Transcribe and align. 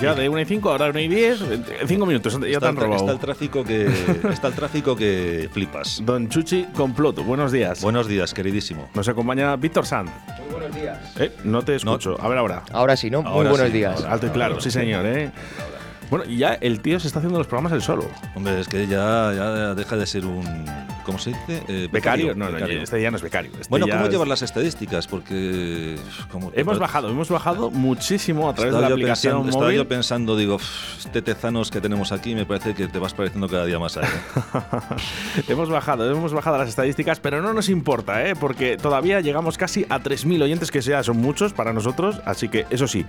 Ya 0.00 0.14
de 0.14 0.28
1 0.28 0.40
y 0.40 0.44
5, 0.44 0.70
ahora 0.70 0.90
1 0.90 1.00
y 1.00 1.08
10, 1.08 1.44
5 1.86 2.06
minutos, 2.06 2.38
ya 2.40 2.60
te 2.60 2.66
han 2.66 2.76
robado. 2.76 2.96
Está 2.96 3.12
el 3.12 3.18
tráfico 3.18 3.64
que 3.64 3.86
está 4.30 4.48
el 4.48 4.54
tráfico 4.54 4.94
que 4.94 5.48
flipas. 5.52 6.02
Don 6.04 6.28
Chuchi 6.28 6.66
Complot, 6.74 7.24
buenos 7.24 7.50
días. 7.50 7.80
Buenos 7.80 8.06
días, 8.06 8.34
queridísimo. 8.34 8.88
Nos 8.94 9.08
acompaña 9.08 9.56
Víctor 9.56 9.86
Sanz. 9.86 10.10
Muy 10.38 10.52
buenos 10.52 10.76
días. 10.76 10.98
Eh, 11.18 11.32
no 11.44 11.62
te 11.62 11.76
escucho. 11.76 12.16
A 12.20 12.28
ver 12.28 12.38
ahora. 12.38 12.62
Ahora 12.72 12.96
sí, 12.96 13.08
¿no? 13.10 13.22
Muy 13.22 13.46
buenos 13.46 13.68
sí, 13.68 13.72
días. 13.72 13.96
ahora. 13.96 14.12
Alto 14.12 14.26
y 14.26 14.30
claro, 14.30 14.60
sí 14.60 14.70
señor, 14.70 15.06
¿eh? 15.06 15.30
Bueno, 16.10 16.24
y 16.26 16.36
ya 16.36 16.54
el 16.54 16.80
tío 16.80 17.00
se 17.00 17.06
está 17.06 17.20
haciendo 17.20 17.38
los 17.38 17.46
programas 17.46 17.72
él 17.72 17.82
solo. 17.82 18.04
Hombre, 18.34 18.60
es 18.60 18.68
que 18.68 18.86
ya, 18.86 19.32
ya 19.34 19.74
deja 19.74 19.96
de 19.96 20.06
ser 20.06 20.26
un 20.26 20.44
¿cómo 21.06 21.18
se 21.18 21.30
dice? 21.30 21.62
Eh, 21.68 21.88
¿Becario? 21.90 22.34
No, 22.34 22.46
no, 22.46 22.52
becario. 22.52 22.82
este 22.82 23.00
ya 23.00 23.10
no 23.10 23.16
es 23.16 23.22
becario. 23.22 23.50
este 23.54 23.68
Bueno, 23.70 23.86
¿cómo 23.88 24.04
es- 24.04 24.10
llevar 24.10 24.28
las 24.28 24.42
estadísticas? 24.42 25.06
Porque 25.06 25.96
como 26.30 26.50
Hemos 26.54 26.78
bajado, 26.78 27.08
hemos 27.08 27.30
bajado 27.30 27.70
muchísimo 27.70 28.50
a 28.50 28.54
través 28.54 28.74
de 28.74 28.80
la 28.80 28.88
aplicación 28.88 29.32
pensando, 29.34 29.48
estaba 29.50 29.64
móvil. 29.66 29.76
yo 29.78 29.88
pensando, 29.88 30.36
digo, 30.36 30.56
"Uf, 30.56 31.06
este 31.06 31.22
tezanos 31.22 31.70
que 31.70 31.80
tenemos 31.80 32.12
aquí 32.12 32.34
me 32.34 32.44
parece 32.44 32.74
que 32.74 32.88
te 32.88 32.98
vas 32.98 33.14
pareciendo 33.14 33.48
cada 33.48 33.64
día 33.64 33.78
más 33.78 33.96
a 33.96 34.00
él. 34.00 34.06
¿eh?". 34.08 35.42
hemos 35.48 35.68
bajado, 35.70 36.10
hemos 36.10 36.32
bajado 36.32 36.58
las 36.58 36.68
estadísticas, 36.68 37.20
pero 37.20 37.40
no 37.40 37.52
nos 37.52 37.68
importa, 37.68 38.26
¿eh? 38.28 38.34
porque 38.34 38.76
todavía 38.76 39.20
llegamos 39.20 39.56
casi 39.56 39.86
a 39.88 40.00
3.000 40.00 40.42
oyentes, 40.42 40.70
que 40.70 40.80
ya 40.80 41.02
son 41.02 41.18
muchos 41.18 41.52
para 41.52 41.72
nosotros. 41.72 42.20
Así 42.24 42.48
que, 42.48 42.66
eso 42.70 42.86
sí, 42.88 43.04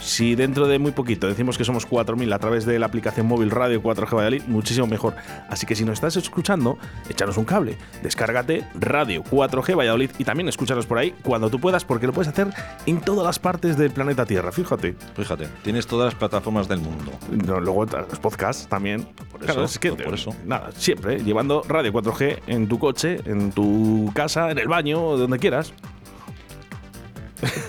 si 0.00 0.34
dentro 0.34 0.66
de 0.68 0.78
muy 0.78 0.92
poquito 0.92 1.26
decimos 1.26 1.58
que 1.58 1.64
somos 1.64 1.86
4.000 1.86 2.32
a 2.32 2.38
través 2.38 2.64
de 2.64 2.78
la 2.78 2.86
aplicación 2.86 3.26
móvil 3.26 3.50
Radio 3.50 3.82
4G 3.82 4.14
Valladolid, 4.14 4.42
muchísimo 4.46 4.86
mejor. 4.86 5.14
Así 5.48 5.66
que 5.66 5.74
si 5.74 5.84
nos 5.84 5.94
estás 5.94 6.16
escuchando, 6.16 6.78
échanos 7.28 7.36
un 7.36 7.44
cable. 7.44 7.76
Descárgate 8.02 8.64
Radio 8.74 9.22
4G 9.24 9.76
Valladolid 9.76 10.10
y 10.18 10.24
también 10.24 10.48
escúchanos 10.48 10.86
por 10.86 10.98
ahí 10.98 11.14
cuando 11.22 11.50
tú 11.50 11.60
puedas, 11.60 11.84
porque 11.84 12.06
lo 12.06 12.12
puedes 12.12 12.28
hacer 12.28 12.48
en 12.86 13.00
todas 13.00 13.24
las 13.24 13.38
partes 13.38 13.76
del 13.76 13.90
planeta 13.90 14.24
Tierra, 14.24 14.50
fíjate. 14.52 14.96
Fíjate, 15.14 15.48
tienes 15.62 15.86
todas 15.86 16.06
las 16.06 16.14
plataformas 16.14 16.66
del 16.68 16.80
mundo. 16.80 17.12
No, 17.30 17.60
luego 17.60 17.84
los 17.84 18.18
podcasts 18.18 18.66
también. 18.68 19.06
Por 19.30 19.40
Claro, 19.40 19.64
eso, 19.64 19.72
es 19.72 19.78
que, 19.78 19.92
por 19.92 20.14
eso. 20.14 20.34
Nada, 20.44 20.70
siempre, 20.72 21.16
¿eh? 21.16 21.22
llevando 21.24 21.62
Radio 21.68 21.92
4G 21.92 22.40
en 22.46 22.66
tu 22.68 22.78
coche, 22.78 23.20
en 23.24 23.52
tu 23.52 24.10
casa, 24.14 24.50
en 24.50 24.58
el 24.58 24.68
baño, 24.68 25.16
donde 25.16 25.38
quieras. 25.38 25.72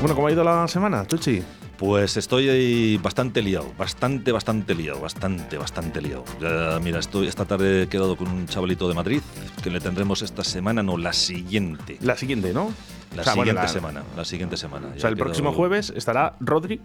bueno, 0.00 0.14
¿cómo 0.14 0.28
ha 0.28 0.32
ido 0.32 0.44
la 0.44 0.68
semana, 0.68 1.04
Chuchi? 1.06 1.42
Pues 1.78 2.16
estoy 2.16 2.48
ahí 2.48 2.96
bastante 2.98 3.42
liado, 3.42 3.72
bastante, 3.76 4.30
bastante 4.32 4.74
liado, 4.74 5.00
bastante, 5.00 5.58
bastante 5.58 6.00
liado. 6.00 6.24
Ya, 6.40 6.78
mira, 6.80 7.00
estoy 7.00 7.26
esta 7.26 7.44
tarde 7.44 7.82
he 7.82 7.88
quedado 7.88 8.16
con 8.16 8.28
un 8.28 8.46
chavalito 8.46 8.88
de 8.88 8.94
Madrid 8.94 9.20
que 9.62 9.70
le 9.70 9.80
tendremos 9.80 10.22
esta 10.22 10.44
semana, 10.44 10.82
no, 10.84 10.96
la 10.96 11.12
siguiente. 11.12 11.98
La 12.00 12.16
siguiente, 12.16 12.52
¿no? 12.52 12.72
La 13.14 13.22
O 13.22 13.24
sea, 13.24 13.34
bueno, 13.34 13.50
siguiente 13.50 13.62
la- 13.62 13.68
semana, 13.68 14.02
la 14.16 14.24
siguiente 14.24 14.56
semana. 14.56 14.88
O 14.96 14.98
sea, 15.00 15.10
el 15.10 15.16
próximo 15.16 15.52
jueves 15.52 15.92
estará 15.96 16.36
Rodri. 16.40 16.80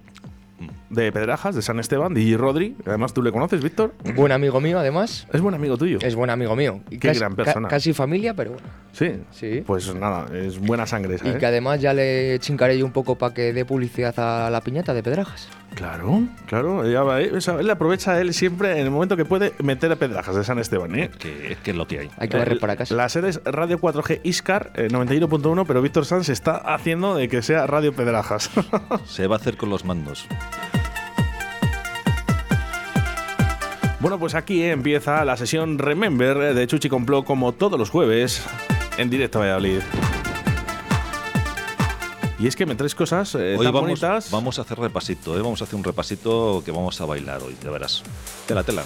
De 0.90 1.12
Pedrajas, 1.12 1.56
de 1.56 1.62
San 1.62 1.80
Esteban, 1.80 2.14
DJ 2.14 2.38
Rodri. 2.38 2.76
Además, 2.86 3.14
¿tú 3.14 3.22
le 3.22 3.32
conoces, 3.32 3.62
Víctor? 3.64 3.94
Buen 4.16 4.32
amigo 4.32 4.60
mío, 4.62 4.80
además. 4.80 5.28
Es 5.32 5.42
buen 5.42 5.56
amigo 5.56 5.78
tuyo. 5.78 6.00
Es 6.02 6.16
buen 6.16 6.30
amigo 6.30 6.56
mío. 6.56 6.82
Y 6.90 6.98
Qué 6.98 7.10
casi, 7.10 7.20
gran 7.20 7.36
ca- 7.36 7.44
persona. 7.44 7.68
casi 7.68 7.94
familia, 7.94 8.34
pero 8.34 8.52
bueno. 8.54 8.68
Sí. 8.92 9.12
Sí. 9.32 9.64
Pues 9.66 9.94
nada, 9.96 10.26
es 10.36 10.58
buena 10.60 10.86
sangre 10.86 11.16
esa, 11.16 11.28
Y 11.28 11.32
¿eh? 11.32 11.38
que 11.38 11.46
además 11.46 11.80
ya 11.82 11.94
le 11.94 12.38
chincaré 12.40 12.78
yo 12.78 12.86
un 12.86 12.92
poco 12.92 13.16
para 13.18 13.34
que 13.34 13.54
dé 13.54 13.66
publicidad 13.66 14.18
a 14.20 14.50
la 14.50 14.62
piñata 14.62 14.94
de 14.94 15.04
Pedrajas. 15.04 15.48
Claro, 15.76 16.24
claro. 16.48 16.90
Ya 16.90 17.04
va, 17.04 17.22
¿eh? 17.22 17.32
O 17.32 17.40
sea, 17.40 17.60
él 17.60 17.70
aprovecha 17.70 18.20
él 18.20 18.34
siempre 18.34 18.72
en 18.80 18.86
el 18.86 18.92
momento 18.92 19.16
que 19.16 19.24
puede 19.26 19.54
meter 19.64 19.92
a 19.92 19.96
pedrajas 19.98 20.36
de 20.36 20.44
San 20.44 20.58
Esteban. 20.58 20.96
¿eh? 20.96 21.12
Que, 21.20 21.56
que 21.64 21.72
es 21.72 21.78
lo 21.78 21.88
que 21.88 22.00
hay. 22.00 22.10
Hay 22.18 22.28
que 22.28 22.38
barrer 22.38 22.60
para 22.60 22.76
casa. 22.76 22.96
La 22.96 23.08
sede 23.08 23.30
es 23.30 23.40
Radio 23.46 23.80
4G 23.80 24.22
Iscar 24.24 24.72
eh, 24.76 24.88
91.1, 24.90 25.66
pero 25.68 25.82
Víctor 25.84 26.06
Sanz 26.06 26.30
está 26.30 26.56
haciendo 26.58 27.14
de 27.16 27.30
que 27.30 27.44
sea 27.44 27.68
Radio 27.68 27.94
Pedrajas. 27.94 28.50
Se 29.06 29.28
va 29.28 29.36
a 29.36 29.40
hacer 29.40 29.58
con 29.58 29.70
los 29.70 29.86
mandos. 29.86 30.28
Bueno, 34.00 34.18
pues 34.20 34.36
aquí 34.36 34.64
empieza 34.64 35.26
la 35.26 35.36
sesión 35.38 35.78
Remember 35.78 36.54
de 36.54 36.68
Chuchi 36.68 36.90
Complot 36.90 37.26
como 37.26 37.52
todos 37.54 37.78
los 37.78 37.90
jueves 37.90 38.44
en 38.98 39.10
directo 39.10 39.40
a 39.40 39.42
Valladolid. 39.42 39.82
Y 42.40 42.48
es 42.48 42.56
que 42.56 42.66
me 42.66 42.76
traes 42.76 42.96
cosas 42.96 43.36
eh, 43.36 43.58
Hoy 43.58 43.66
tan 43.66 43.74
vamos, 43.74 43.90
bonitas. 43.90 44.32
vamos 44.32 44.60
a 44.60 44.62
hacer 44.62 44.80
repasito, 44.80 45.38
¿eh? 45.38 45.42
vamos 45.42 45.60
a 45.62 45.66
hacer 45.66 45.76
un 45.76 45.84
repasito 45.84 46.62
que 46.64 46.72
vamos 46.72 47.00
a 47.02 47.06
bailar 47.06 47.42
hoy, 47.44 47.58
ya 47.62 47.70
verás. 47.70 48.02
Tela, 48.48 48.64
tela. 48.64 48.84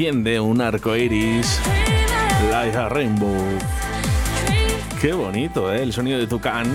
Enciende 0.00 0.40
un 0.40 0.62
arco 0.62 0.96
iris. 0.96 1.60
Like 2.50 2.74
a 2.74 2.88
rainbow. 2.88 3.36
Qué 4.98 5.12
bonito, 5.12 5.70
¿eh? 5.70 5.82
El 5.82 5.92
sonido 5.92 6.18
de 6.18 6.26
Tucán. 6.26 6.66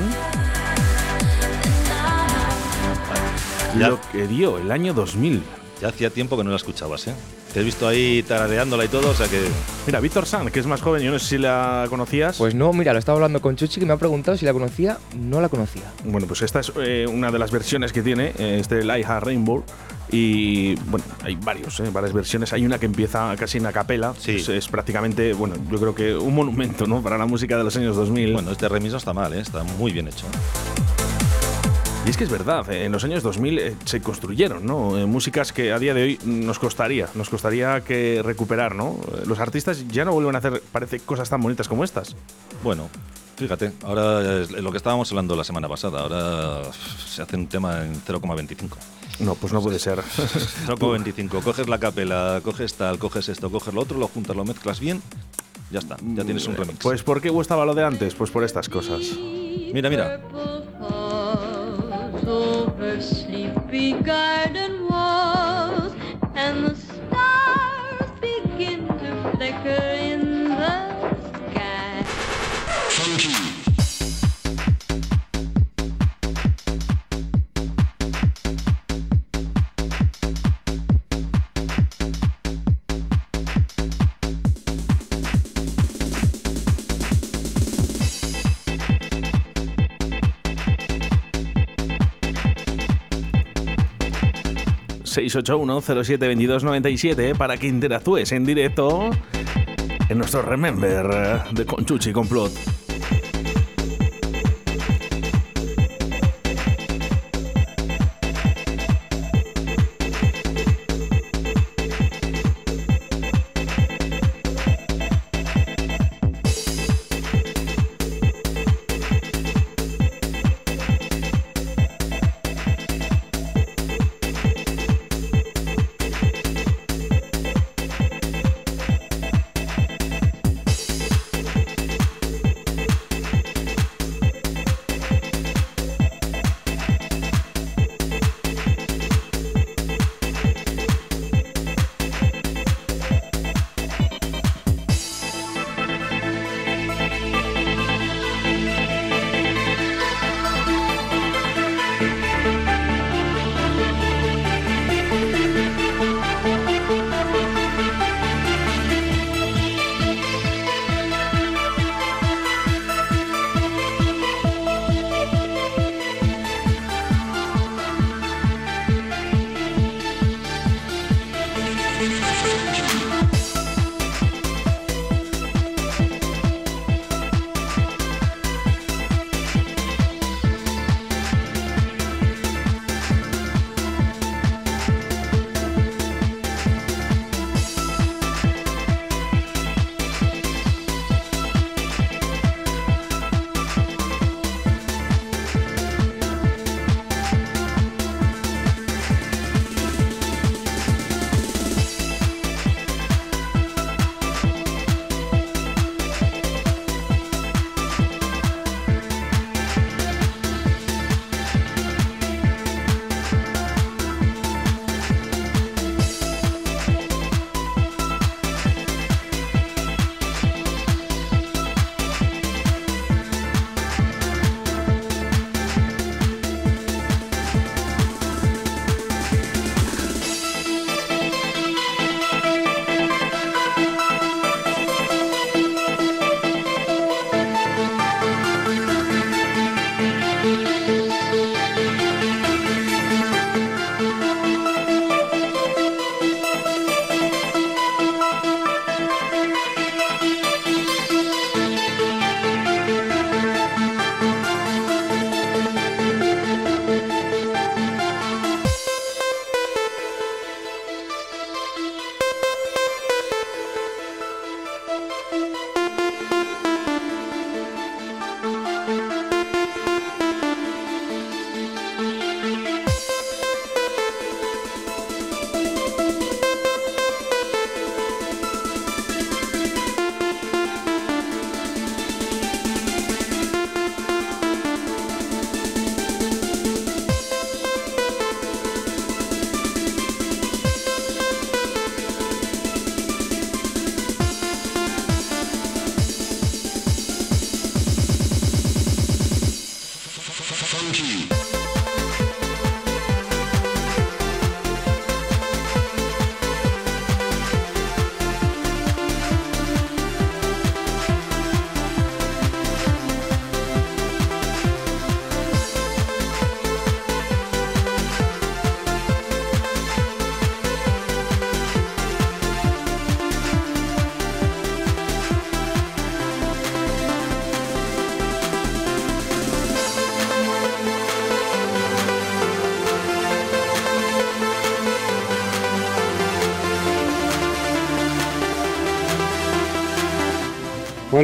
Lo 3.79 3.99
que 4.11 4.27
dio 4.27 4.59
el 4.59 4.69
año 4.69 4.93
2000. 4.93 5.41
Ya 5.81 5.89
hacía 5.89 6.09
tiempo 6.09 6.37
que 6.37 6.43
no 6.43 6.49
la 6.49 6.55
escuchabas, 6.55 7.07
¿eh? 7.07 7.13
Te 7.53 7.61
he 7.61 7.63
visto 7.63 7.87
ahí 7.87 8.23
tarareándola 8.23 8.83
y 8.85 8.87
todo, 8.89 9.09
o 9.09 9.13
sea 9.13 9.27
que. 9.27 9.41
Mira, 9.85 9.99
Víctor 9.99 10.25
San, 10.25 10.49
que 10.49 10.59
es 10.59 10.65
más 10.65 10.81
joven, 10.81 11.01
yo 11.03 11.11
no 11.11 11.19
sé 11.19 11.25
si 11.25 11.37
la 11.37 11.85
conocías. 11.89 12.37
Pues 12.37 12.53
no, 12.53 12.73
mira, 12.73 12.91
lo 12.93 12.99
estaba 12.99 13.15
hablando 13.15 13.41
con 13.41 13.55
Chuchi 13.55 13.79
que 13.79 13.85
me 13.85 13.93
ha 13.93 13.97
preguntado 13.97 14.37
si 14.37 14.45
la 14.45 14.53
conocía. 14.53 14.97
No 15.17 15.39
la 15.39 15.49
conocía. 15.49 15.83
Bueno, 16.03 16.27
pues 16.27 16.41
esta 16.41 16.59
es 16.59 16.71
eh, 16.77 17.05
una 17.09 17.31
de 17.31 17.39
las 17.39 17.51
versiones 17.51 17.93
que 17.93 18.01
tiene 18.01 18.33
eh, 18.37 18.57
este 18.59 18.83
Light 18.83 19.05
Rainbow. 19.07 19.63
Y 20.11 20.75
bueno, 20.89 21.05
hay 21.23 21.35
varios, 21.35 21.79
eh, 21.79 21.89
varias 21.91 22.13
versiones. 22.13 22.53
Hay 22.53 22.65
una 22.65 22.77
que 22.77 22.85
empieza 22.85 23.33
casi 23.37 23.57
en 23.57 23.65
a 23.65 23.71
capela. 23.71 24.13
Sí. 24.17 24.35
Es, 24.35 24.49
es 24.49 24.67
prácticamente, 24.67 25.33
bueno, 25.33 25.55
yo 25.71 25.79
creo 25.79 25.95
que 25.95 26.15
un 26.15 26.35
monumento, 26.35 26.85
¿no? 26.85 27.01
Para 27.01 27.17
la 27.17 27.25
música 27.25 27.57
de 27.57 27.63
los 27.63 27.75
años 27.75 27.95
2000. 27.95 28.33
Bueno, 28.33 28.51
este 28.51 28.69
remix 28.69 28.91
no 28.91 28.97
está 28.97 29.13
mal, 29.13 29.33
¿eh? 29.33 29.39
Está 29.39 29.63
muy 29.63 29.91
bien 29.91 30.07
hecho. 30.07 30.25
Y 32.05 32.09
es 32.09 32.17
que 32.17 32.23
es 32.23 32.29
verdad, 32.29 32.69
eh, 32.71 32.85
en 32.85 32.91
los 32.91 33.03
años 33.03 33.23
2000 33.23 33.57
eh, 33.57 33.75
se 33.83 33.99
construyeron, 33.99 34.63
¿no? 34.63 34.95
Eh, 34.95 35.07
músicas 35.07 35.51
que 35.51 35.71
a 35.71 35.79
día 35.79 35.95
de 35.95 36.03
hoy 36.03 36.19
nos 36.23 36.59
costaría, 36.59 37.09
nos 37.15 37.31
costaría 37.31 37.81
que 37.81 38.21
recuperar, 38.23 38.75
¿no? 38.75 38.99
Los 39.25 39.39
artistas 39.39 39.87
ya 39.87 40.05
no 40.05 40.13
vuelven 40.13 40.35
a 40.35 40.37
hacer, 40.37 40.61
parece, 40.71 40.99
cosas 40.99 41.31
tan 41.31 41.41
bonitas 41.41 41.67
como 41.67 41.83
estas. 41.83 42.15
Bueno, 42.63 42.89
fíjate, 43.37 43.71
ahora 43.83 44.43
es 44.43 44.51
lo 44.51 44.69
que 44.69 44.77
estábamos 44.77 45.09
hablando 45.11 45.35
la 45.35 45.43
semana 45.43 45.67
pasada, 45.67 46.01
ahora 46.01 46.71
se 47.07 47.23
hace 47.23 47.37
un 47.37 47.47
tema 47.47 47.83
en 47.83 47.95
0,25. 47.95 48.77
No, 49.21 49.33
pues 49.33 49.51
no 49.51 49.63
puede 49.63 49.79
ser. 49.79 49.97
0,25, 50.67 51.41
coges 51.41 51.67
la 51.67 51.79
capela, 51.79 52.39
coges 52.43 52.75
tal, 52.75 52.99
coges 52.99 53.29
esto, 53.29 53.49
coges 53.49 53.73
lo 53.73 53.81
otro, 53.81 53.97
lo 53.97 54.07
juntas, 54.09 54.35
lo 54.35 54.45
mezclas 54.45 54.79
bien, 54.79 55.01
ya 55.71 55.79
está, 55.79 55.97
ya 55.99 56.23
tienes 56.23 56.45
un 56.45 56.55
remix. 56.55 56.77
Pues 56.83 57.01
¿por 57.01 57.19
qué 57.19 57.31
gustaba 57.31 57.65
lo 57.65 57.73
de 57.73 57.83
antes? 57.83 58.13
Pues 58.13 58.29
por 58.29 58.43
estas 58.43 58.69
cosas. 58.69 59.01
mira, 59.73 59.89
mira, 59.89 60.21
garden 63.93 64.74
681 95.29 96.03
07 96.03 96.27
22 96.27 96.63
97 96.63 97.35
para 97.35 97.57
que 97.57 97.67
interactúes 97.67 98.31
en 98.31 98.45
directo 98.45 99.09
en 100.09 100.17
nuestro 100.17 100.41
Remember 100.41 101.43
de 101.51 101.65
Conchuchi 101.65 102.11
Complot. 102.11 102.74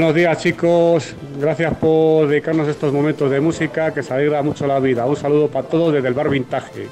Buenos 0.01 0.15
días 0.15 0.39
chicos, 0.39 1.15
gracias 1.39 1.75
por 1.75 2.27
dedicarnos 2.27 2.67
estos 2.67 2.91
momentos 2.91 3.29
de 3.29 3.39
música 3.39 3.93
que 3.93 4.01
se 4.01 4.11
alegra 4.11 4.41
mucho 4.41 4.65
la 4.65 4.79
vida. 4.79 5.05
Un 5.05 5.15
saludo 5.15 5.47
para 5.47 5.67
todos 5.67 5.93
desde 5.93 6.07
el 6.07 6.15
bar 6.15 6.27
Vintage. 6.27 6.87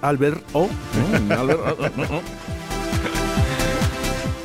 Albert 0.00 0.42
O. 0.52 0.66
Mm, 0.68 1.32
Albert 1.32 1.60
O. 1.60 2.22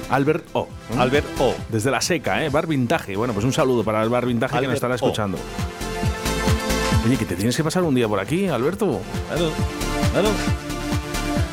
Albert 0.10 0.46
O. 0.54 0.68
¿eh? 0.92 0.96
Albert 0.98 1.28
O. 1.40 1.56
Desde 1.70 1.92
la 1.92 2.02
seca, 2.02 2.44
¿eh? 2.44 2.50
Bar 2.50 2.68
Vintage. 2.68 3.16
Bueno, 3.16 3.34
pues 3.34 3.46
un 3.46 3.54
saludo 3.54 3.84
para 3.84 4.02
el 4.04 4.10
Bar 4.10 4.26
Vintage 4.26 4.60
que 4.60 4.66
nos 4.68 4.76
estará 4.76 4.94
O. 4.94 4.96
escuchando. 4.96 5.38
Oye, 7.06 7.18
que 7.18 7.26
te 7.26 7.36
tienes 7.36 7.56
que 7.56 7.64
pasar 7.64 7.84
un 7.84 7.96
día 7.96 8.08
por 8.08 8.20
aquí, 8.20 8.48
Alberto. 8.48 9.00
Claro, 9.30 9.52
claro. 10.12 10.30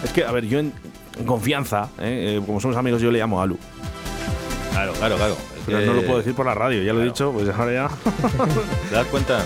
Es 0.05 0.11
que, 0.13 0.25
a 0.25 0.33
ver, 0.33 0.47
yo 0.47 0.59
en, 0.59 0.73
en 1.19 1.25
confianza, 1.27 1.89
¿eh? 1.99 2.37
Eh, 2.39 2.43
como 2.45 2.61
somos 2.61 2.77
amigos, 2.77 3.01
yo 3.01 3.11
le 3.11 3.19
llamo 3.19 3.41
Alu. 3.41 3.59
Claro, 4.73 4.93
claro, 4.95 5.17
claro. 5.17 5.37
Pero 5.67 5.81
no 5.81 5.95
lo 5.95 6.03
puedo 6.03 6.19
decir 6.19 6.35
por 6.35 6.45
la 6.47 6.55
radio, 6.55 6.83
ya 6.83 6.93
lo 6.93 7.01
he 7.01 7.05
dicho, 7.07 7.33
pues 7.33 7.49
ahora 7.49 7.73
ya. 7.73 7.89
¿Te 8.91 8.95
das 8.95 9.07
cuenta? 9.07 9.43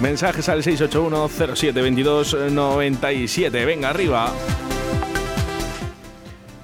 Mensajes 0.00 0.48
al 0.48 0.62
681-0722-97. 0.62 3.50
Venga, 3.64 3.90
arriba. 3.90 4.32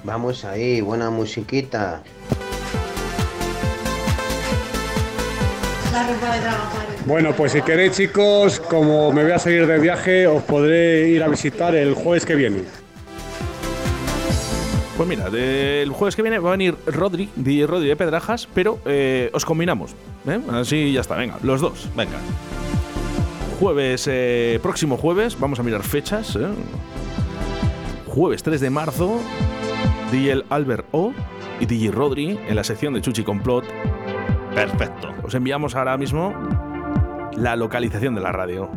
Vamos 0.03 0.43
ahí, 0.45 0.79
buena 0.81 1.09
musiquita. 1.09 2.03
Bueno, 7.05 7.33
pues 7.33 7.51
si 7.53 7.61
queréis 7.61 7.97
chicos, 7.97 8.59
como 8.59 9.11
me 9.11 9.23
voy 9.23 9.31
a 9.31 9.39
seguir 9.39 9.65
de 9.67 9.79
viaje, 9.79 10.27
os 10.27 10.43
podré 10.43 11.09
ir 11.09 11.23
a 11.23 11.27
visitar 11.27 11.75
el 11.75 11.95
jueves 11.95 12.25
que 12.25 12.35
viene. 12.35 12.61
Pues 14.95 15.09
mira, 15.09 15.29
del 15.29 15.89
jueves 15.89 16.15
que 16.15 16.21
viene 16.21 16.39
va 16.39 16.49
a 16.49 16.51
venir 16.51 16.75
Rodri, 16.85 17.29
DJ 17.35 17.65
Rodri 17.65 17.87
de 17.87 17.95
Pedrajas, 17.95 18.47
pero 18.53 18.79
eh, 18.85 19.31
os 19.33 19.43
combinamos. 19.43 19.95
¿eh? 20.27 20.39
Así 20.51 20.93
ya 20.93 21.01
está, 21.01 21.15
venga, 21.15 21.39
los 21.41 21.61
dos. 21.61 21.89
Venga. 21.95 22.19
Jueves, 23.59 24.07
eh, 24.11 24.59
próximo 24.61 24.97
jueves, 24.97 25.39
vamos 25.39 25.59
a 25.59 25.63
mirar 25.63 25.83
fechas. 25.83 26.35
¿eh? 26.35 26.47
Jueves 28.07 28.43
3 28.43 28.59
de 28.59 28.69
marzo, 28.69 29.19
DJ 30.11 30.43
Albert 30.49 30.87
O 30.91 31.13
y 31.59 31.65
DJ 31.65 31.91
Rodri 31.91 32.39
en 32.47 32.55
la 32.55 32.63
sección 32.63 32.93
de 32.93 33.01
Chuchi 33.01 33.23
Complot. 33.23 33.65
Perfecto. 34.53 35.09
Os 35.23 35.33
enviamos 35.33 35.75
ahora 35.75 35.97
mismo 35.97 36.33
la 37.37 37.55
localización 37.55 38.15
de 38.15 38.21
la 38.21 38.31
radio. 38.31 38.69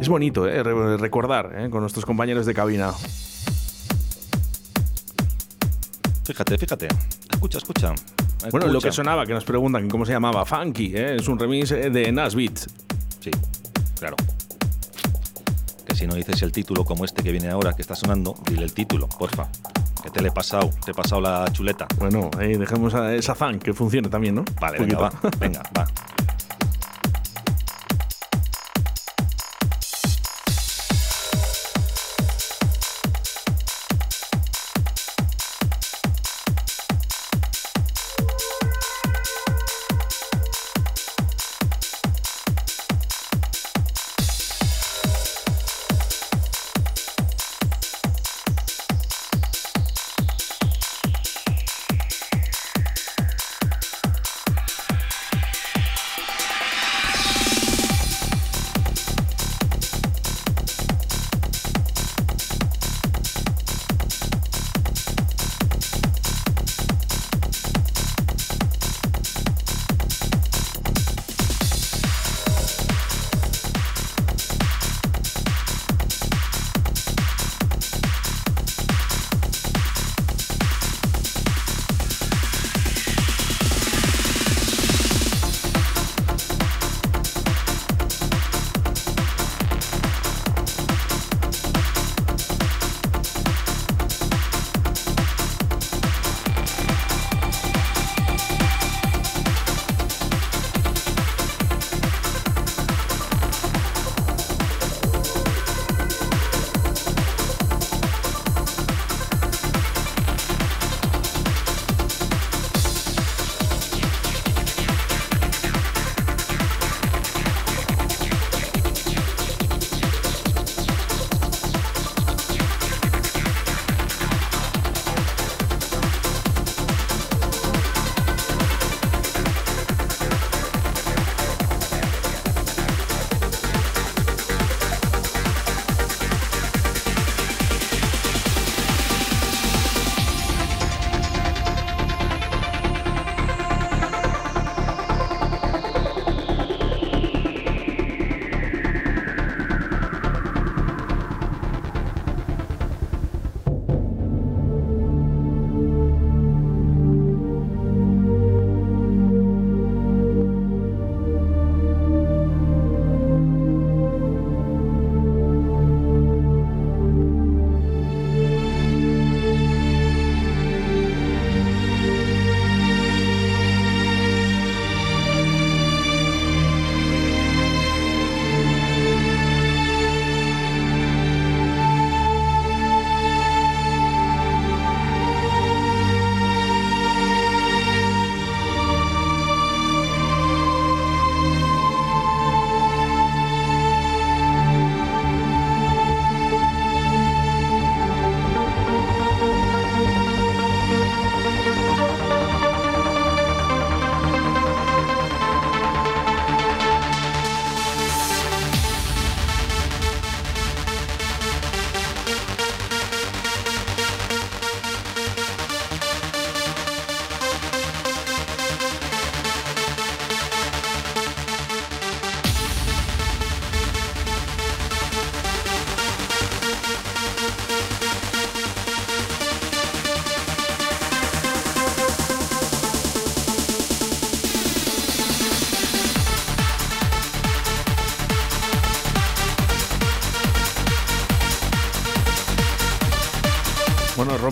Es 0.00 0.08
bonito 0.08 0.46
¿eh? 0.46 0.62
Re- 0.62 0.96
recordar 0.96 1.52
¿eh? 1.56 1.68
con 1.70 1.80
nuestros 1.80 2.06
compañeros 2.06 2.46
de 2.46 2.54
cabina. 2.54 2.92
Fíjate, 6.24 6.56
fíjate. 6.58 6.88
Escucha, 7.32 7.58
escucha. 7.58 7.94
Bueno, 8.50 8.68
lo 8.68 8.80
que 8.80 8.92
sonaba, 8.92 9.26
que 9.26 9.34
nos 9.34 9.44
preguntan 9.44 9.88
cómo 9.88 10.06
se 10.06 10.12
llamaba, 10.12 10.44
Funky, 10.44 10.92
¿eh? 10.94 11.16
es 11.16 11.28
un 11.28 11.38
remix 11.38 11.72
eh, 11.72 11.90
de 11.90 12.12
Nas 12.12 12.34
Beats. 12.34 12.68
Sí, 13.20 13.30
claro. 13.98 14.16
Que 15.86 15.94
si 15.94 16.06
no 16.06 16.14
dices 16.14 16.40
el 16.42 16.52
título 16.52 16.84
como 16.84 17.04
este 17.04 17.22
que 17.22 17.32
viene 17.32 17.48
ahora, 17.50 17.74
que 17.74 17.82
está 17.82 17.94
sonando, 17.94 18.34
dile 18.48 18.64
el 18.64 18.72
título, 18.72 19.08
porfa. 19.08 19.48
Que 20.02 20.10
te 20.10 20.22
le 20.22 20.28
he 20.28 20.32
pasado, 20.32 20.70
te 20.84 20.92
he 20.92 20.94
pasado 20.94 21.20
la 21.20 21.46
chuleta. 21.52 21.86
Bueno, 21.98 22.30
ahí 22.38 22.56
dejemos 22.56 22.94
a 22.94 23.12
esa 23.14 23.34
fan 23.34 23.58
que 23.58 23.72
funcione 23.72 24.08
también, 24.08 24.36
¿no? 24.36 24.44
Vale, 24.60 24.78
venga, 24.78 24.98
va. 24.98 25.12
Venga, 25.40 25.62
va. 25.76 25.86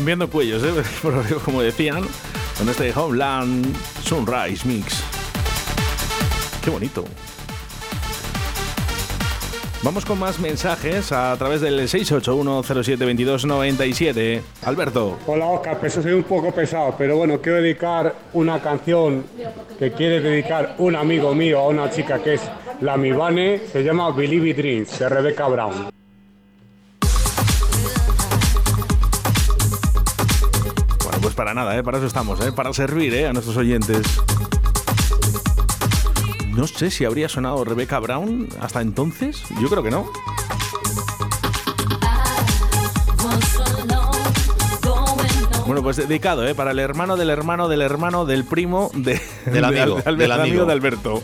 rompiendo 0.07 0.31
cuellos, 0.31 0.63
¿eh? 0.63 0.71
Como 1.45 1.63
decían, 1.63 2.07
con 2.57 2.69
este 2.69 2.93
Homeland 2.95 3.75
Sunrise 4.05 4.65
Mix. 4.65 5.03
Qué 6.63 6.71
bonito. 6.71 7.05
Vamos 9.83 10.05
con 10.05 10.21
más 10.21 10.39
mensajes 10.39 11.11
a 11.11 11.37
través 11.37 11.61
del 11.61 11.81
681072297. 11.81 14.43
Alberto. 14.63 15.19
Hola 15.27 15.47
Oscar, 15.47 15.81
pues 15.81 15.95
soy 15.95 16.13
un 16.13 16.23
poco 16.23 16.53
pesado, 16.53 16.95
pero 16.97 17.17
bueno, 17.17 17.41
quiero 17.41 17.61
dedicar 17.61 18.15
una 18.33 18.63
canción 18.63 19.25
que 19.77 19.91
quiere 19.91 20.21
dedicar 20.21 20.77
un 20.79 20.95
amigo 20.95 21.35
mío 21.35 21.59
a 21.59 21.67
una 21.67 21.91
chica 21.91 22.23
que 22.23 22.35
es 22.35 22.43
la 22.81 22.97
Mibane, 22.97 23.61
se 23.73 23.83
llama 23.83 24.13
Believe 24.13 24.51
It 24.51 24.57
Dreams, 24.57 25.01
de 25.01 25.09
Rebecca 25.09 25.49
Brown. 25.49 25.96
Para 31.37 31.55
nada, 31.55 31.77
¿eh? 31.77 31.83
para 31.83 31.99
eso 31.99 32.07
estamos, 32.07 32.41
¿eh? 32.41 32.51
para 32.51 32.73
servir 32.73 33.15
¿eh? 33.15 33.27
a 33.27 33.33
nuestros 33.33 33.57
oyentes. 33.57 34.07
No 36.49 36.67
sé 36.67 36.91
si 36.91 37.05
habría 37.05 37.29
sonado 37.29 37.63
Rebecca 37.65 37.99
Brown 38.01 38.49
hasta 38.61 38.81
entonces. 38.81 39.43
Yo 39.61 39.69
creo 39.69 39.83
que 39.83 39.91
no. 39.91 40.11
Bueno, 45.67 45.83
pues 45.83 45.97
dedicado, 45.97 46.47
¿eh? 46.47 46.55
Para 46.55 46.71
el 46.71 46.79
hermano 46.79 47.17
del 47.17 47.29
hermano 47.29 47.69
del 47.69 47.83
hermano 47.83 48.25
del 48.25 48.45
primo 48.45 48.91
de, 48.95 49.21
Del 49.47 49.65
amigo, 49.65 49.97
de, 49.97 50.17
del 50.17 50.33
amigo. 50.33 50.65
de 50.65 50.73
Alberto. 50.73 51.23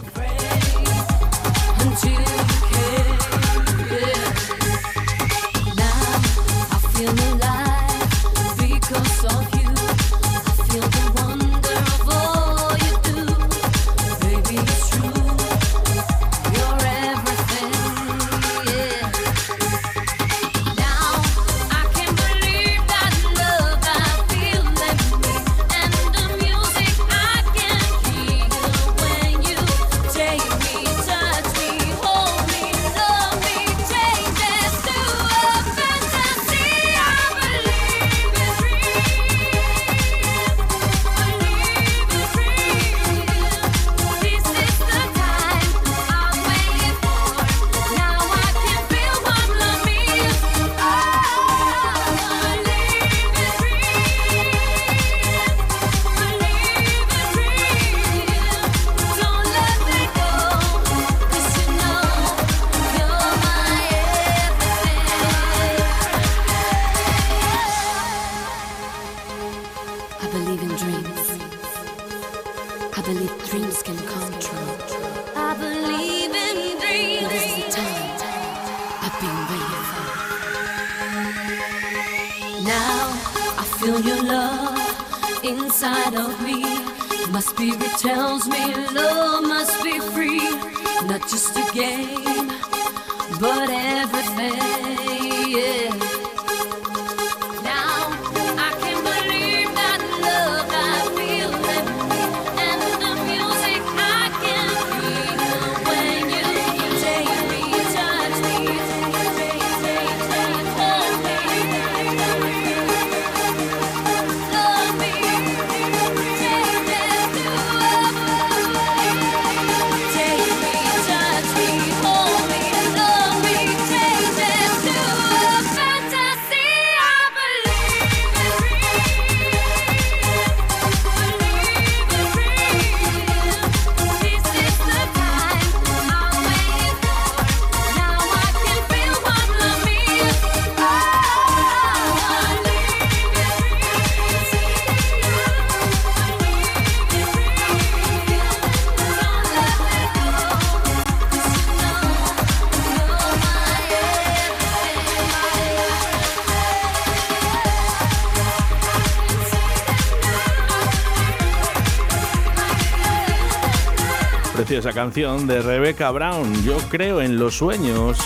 Preciosa 164.72 164.98
canción 164.98 165.46
de 165.46 165.60
Rebecca 165.60 166.10
Brown. 166.12 166.64
Yo 166.64 166.78
creo 166.88 167.20
en 167.20 167.38
los 167.38 167.58
sueños. 167.58 168.16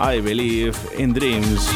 I 0.00 0.20
believe 0.20 0.78
in 0.96 1.12
dreams. 1.12 1.68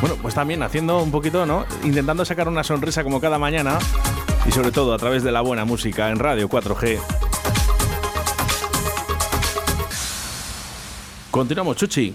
Bueno, 0.00 0.16
pues 0.20 0.34
también 0.34 0.60
haciendo 0.64 1.00
un 1.00 1.12
poquito, 1.12 1.46
¿no? 1.46 1.66
Intentando 1.84 2.24
sacar 2.24 2.48
una 2.48 2.64
sonrisa 2.64 3.04
como 3.04 3.20
cada 3.20 3.38
mañana 3.38 3.78
y 4.44 4.50
sobre 4.50 4.72
todo 4.72 4.92
a 4.92 4.98
través 4.98 5.22
de 5.22 5.30
la 5.30 5.40
buena 5.40 5.64
música 5.64 6.10
en 6.10 6.18
Radio 6.18 6.48
4G. 6.48 6.98
Continuamos, 11.30 11.76
Chuchi. 11.76 12.12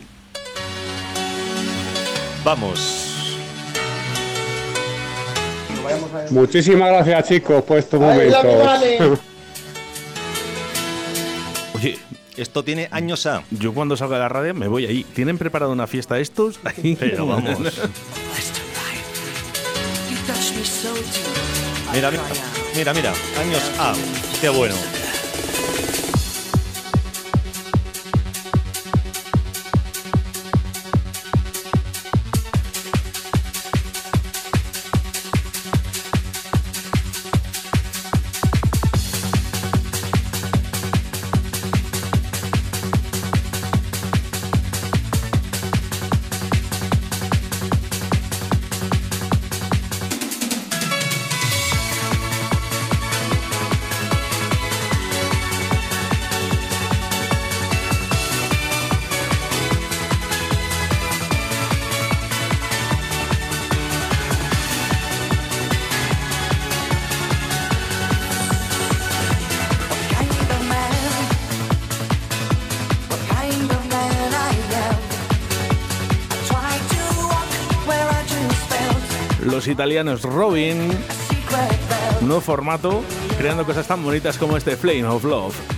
Vamos. 2.44 3.03
Muchísimas 6.34 6.90
gracias 6.90 7.28
chicos 7.28 7.64
por 7.64 7.78
estos 7.78 8.00
momentos. 8.00 8.44
Oye, 11.76 12.00
Esto 12.38 12.64
tiene 12.64 12.88
años 12.92 13.26
A. 13.28 13.44
yo 13.52 13.74
cuando 13.74 13.96
salga 13.96 14.16
de 14.16 14.22
la 14.24 14.30
radio 14.30 14.54
me 14.56 14.68
voy 14.68 14.86
ahí. 14.86 15.04
¿Tienen 15.04 15.38
preparado 15.38 15.72
una 15.72 15.86
fiesta 15.88 16.20
estos? 16.20 16.60
Ahí. 16.66 16.98
Pero 17.00 17.28
vamos. 17.28 17.58
Mira, 21.94 22.10
mira, 22.10 22.24
mira, 22.76 22.94
mira. 22.94 23.14
Años 23.40 23.62
A. 23.78 23.94
Qué 24.42 24.50
bueno. 24.50 24.74
Italianos 79.68 80.24
Robin. 80.24 80.90
Nuevo 82.22 82.42
formato, 82.42 83.04
creando 83.38 83.66
cosas 83.66 83.88
tan 83.88 84.04
bonitas 84.04 84.38
como 84.38 84.58
este 84.58 84.76
Flame 84.76 85.06
of 85.06 85.24
Love. 85.24 85.73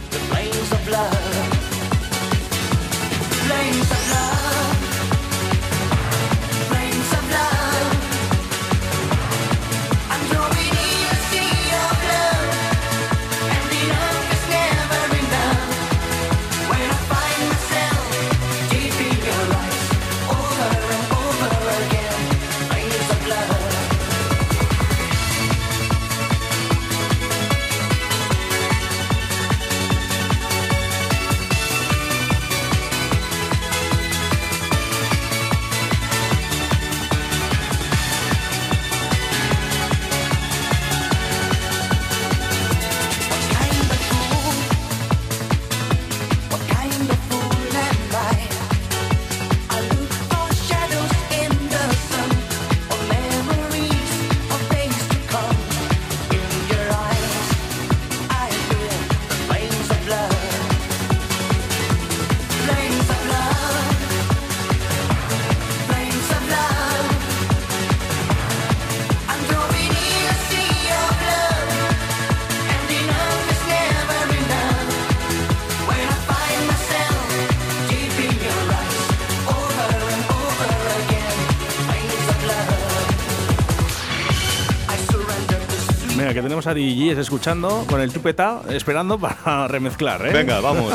Tenemos 86.56 86.68
a 86.68 86.74
DJs 86.74 87.18
escuchando 87.18 87.86
con 87.90 88.00
el 88.00 88.14
tupeta, 88.14 88.62
esperando 88.70 89.20
para 89.20 89.68
remezclar, 89.68 90.26
¿eh? 90.26 90.32
Venga, 90.32 90.62
vamos. 90.62 90.94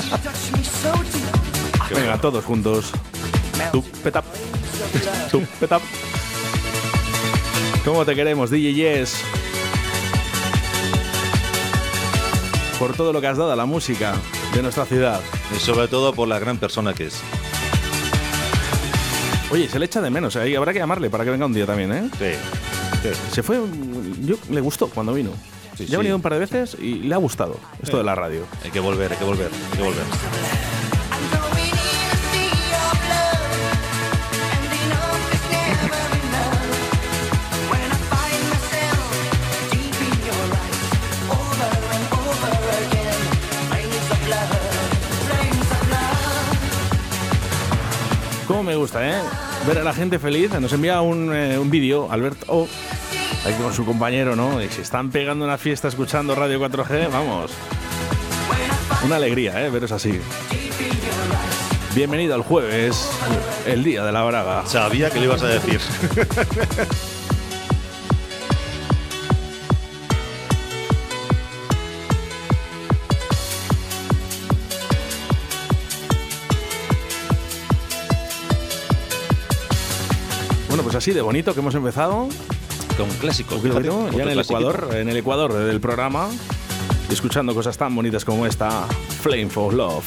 Venga, 1.94 2.18
todos 2.18 2.42
juntos. 2.46 2.92
Tupeta. 3.70 4.22
Tupeta. 5.30 5.78
¿Cómo 7.84 8.06
te 8.06 8.14
queremos, 8.14 8.48
DJ 8.48 8.72
Yes? 8.72 9.22
Por 12.78 12.94
todo 12.94 13.12
lo 13.12 13.20
que 13.20 13.26
has 13.26 13.36
dado 13.36 13.52
a 13.52 13.56
la 13.56 13.66
música 13.66 14.14
de 14.54 14.62
nuestra 14.62 14.86
ciudad. 14.86 15.20
Y 15.54 15.60
sobre 15.60 15.88
todo 15.88 16.14
por 16.14 16.26
la 16.26 16.38
gran 16.38 16.56
persona 16.56 16.94
que 16.94 17.08
es. 17.08 17.20
Oye, 19.50 19.68
se 19.68 19.78
le 19.78 19.84
echa 19.84 20.00
de 20.00 20.08
menos, 20.08 20.36
ahí 20.36 20.54
habrá 20.54 20.72
que 20.72 20.78
llamarle 20.78 21.10
para 21.10 21.24
que 21.24 21.30
venga 21.30 21.44
un 21.44 21.52
día 21.52 21.66
también, 21.66 21.92
¿eh? 21.92 22.10
Sí. 22.18 22.69
Se 23.32 23.42
fue, 23.42 23.58
yo 24.20 24.36
le 24.50 24.60
gustó 24.60 24.88
cuando 24.88 25.14
vino. 25.14 25.30
Sí, 25.76 25.86
ya 25.86 25.96
ha 25.96 25.98
venido 25.98 26.16
un 26.16 26.22
par 26.22 26.34
de 26.34 26.40
veces 26.40 26.76
y 26.78 26.96
le 26.96 27.14
ha 27.14 27.18
gustado 27.18 27.56
esto 27.82 27.96
de 27.96 28.04
la 28.04 28.14
radio. 28.14 28.42
Hay 28.62 28.70
que 28.70 28.80
volver, 28.80 29.12
hay 29.12 29.18
que 29.18 29.24
volver, 29.24 29.50
hay 29.72 29.78
que 29.78 29.82
volver. 29.82 30.04
Cómo 48.46 48.62
me 48.64 48.74
gusta, 48.76 49.08
¿eh? 49.08 49.49
Ver 49.70 49.78
a 49.78 49.84
la 49.84 49.92
gente 49.92 50.18
feliz. 50.18 50.50
Nos 50.58 50.72
envía 50.72 51.00
un, 51.00 51.32
eh, 51.32 51.56
un 51.56 51.70
vídeo, 51.70 52.10
Alberto, 52.10 52.44
O, 52.48 52.68
ahí 53.44 53.54
con 53.54 53.72
su 53.72 53.84
compañero, 53.84 54.34
¿no? 54.34 54.60
Y 54.60 54.68
se 54.68 54.82
están 54.82 55.12
pegando 55.12 55.44
una 55.44 55.58
fiesta 55.58 55.86
escuchando 55.86 56.34
Radio 56.34 56.58
4G, 56.58 57.08
vamos. 57.08 57.52
Una 59.04 59.14
alegría, 59.14 59.64
¿eh? 59.64 59.70
Veros 59.70 59.92
así. 59.92 60.20
Bienvenido 61.94 62.34
al 62.34 62.42
jueves, 62.42 63.12
el 63.64 63.84
día 63.84 64.02
de 64.02 64.10
la 64.10 64.24
braga. 64.24 64.66
Sabía 64.66 65.08
que 65.08 65.20
le 65.20 65.26
ibas 65.26 65.42
a 65.44 65.46
decir. 65.46 65.80
así 81.00 81.12
de 81.12 81.22
bonito 81.22 81.54
que 81.54 81.60
hemos 81.60 81.74
empezado. 81.74 82.28
Con 82.98 83.08
clásicos. 83.20 83.62
Fíjate, 83.62 83.86
ya 83.86 84.22
en 84.22 84.28
el 84.28 84.32
clasiquito. 84.34 84.70
Ecuador, 84.70 84.96
en 84.96 85.08
el 85.08 85.16
Ecuador 85.16 85.52
del 85.54 85.80
programa, 85.80 86.28
escuchando 87.08 87.54
cosas 87.54 87.78
tan 87.78 87.94
bonitas 87.94 88.22
como 88.22 88.44
esta, 88.44 88.86
Flame 89.22 89.48
for 89.48 89.72
Love. 89.72 90.04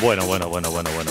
Bueno, 0.00 0.24
bueno, 0.24 0.48
bueno, 0.48 0.70
bueno, 0.70 0.90
bueno, 0.94 1.10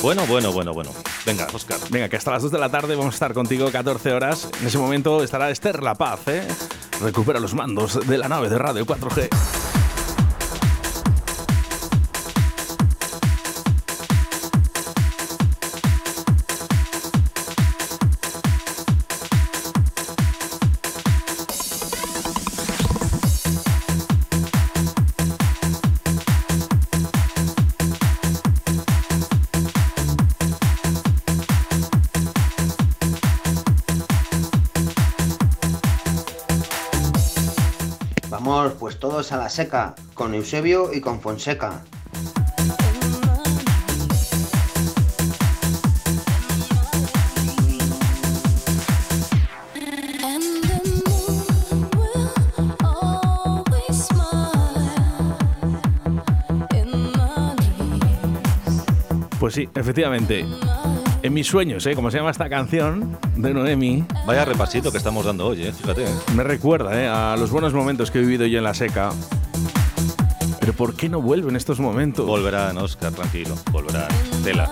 Bueno, 0.00 0.26
bueno, 0.26 0.52
bueno, 0.52 0.72
bueno. 0.72 0.90
Venga, 1.26 1.48
Oscar. 1.52 1.78
Venga, 1.90 2.08
que 2.08 2.16
hasta 2.16 2.30
las 2.30 2.42
2 2.42 2.52
de 2.52 2.58
la 2.60 2.68
tarde 2.68 2.94
vamos 2.94 3.14
a 3.14 3.16
estar 3.16 3.34
contigo 3.34 3.68
14 3.68 4.12
horas. 4.12 4.48
En 4.60 4.68
ese 4.68 4.78
momento 4.78 5.24
estará 5.24 5.50
Esther 5.50 5.82
La 5.82 5.96
Paz, 5.96 6.20
¿eh? 6.28 6.46
Recupera 7.00 7.40
los 7.40 7.54
mandos 7.54 8.06
de 8.06 8.16
la 8.16 8.28
nave 8.28 8.48
de 8.48 8.58
Radio 8.58 8.86
4G. 8.86 9.28
Todos 39.22 39.32
a 39.32 39.36
la 39.36 39.48
seca, 39.48 39.94
con 40.14 40.34
Eusebio 40.34 40.92
y 40.92 41.00
con 41.00 41.20
Fonseca. 41.20 41.84
Pues 59.38 59.54
sí, 59.54 59.68
efectivamente. 59.74 60.44
En 61.22 61.32
mis 61.32 61.46
sueños, 61.46 61.86
¿eh? 61.86 61.94
Como 61.94 62.10
se 62.10 62.18
llama 62.18 62.30
esta 62.30 62.48
canción 62.48 63.16
de 63.36 63.54
Noemi, 63.54 64.04
Vaya 64.26 64.44
repasito 64.44 64.90
que 64.90 64.98
estamos 64.98 65.24
dando 65.24 65.46
hoy, 65.46 65.62
eh. 65.62 65.72
Fíjate. 65.72 66.04
eh. 66.04 66.08
me 66.34 66.42
recuerda 66.42 67.00
¿eh? 67.00 67.06
a 67.06 67.36
los 67.36 67.50
buenos 67.50 67.72
momentos 67.72 68.10
que 68.10 68.18
he 68.18 68.22
vivido 68.22 68.44
yo 68.46 68.58
en 68.58 68.64
la 68.64 68.74
seca. 68.74 69.10
Pero 70.58 70.72
¿por 70.72 70.94
qué 70.96 71.08
no 71.08 71.20
vuelven 71.20 71.54
estos 71.56 71.78
momentos? 71.78 72.26
Volverán, 72.26 72.76
Oscar, 72.78 73.12
tranquilo. 73.12 73.54
Volverán. 73.70 74.08
Tela. 74.42 74.68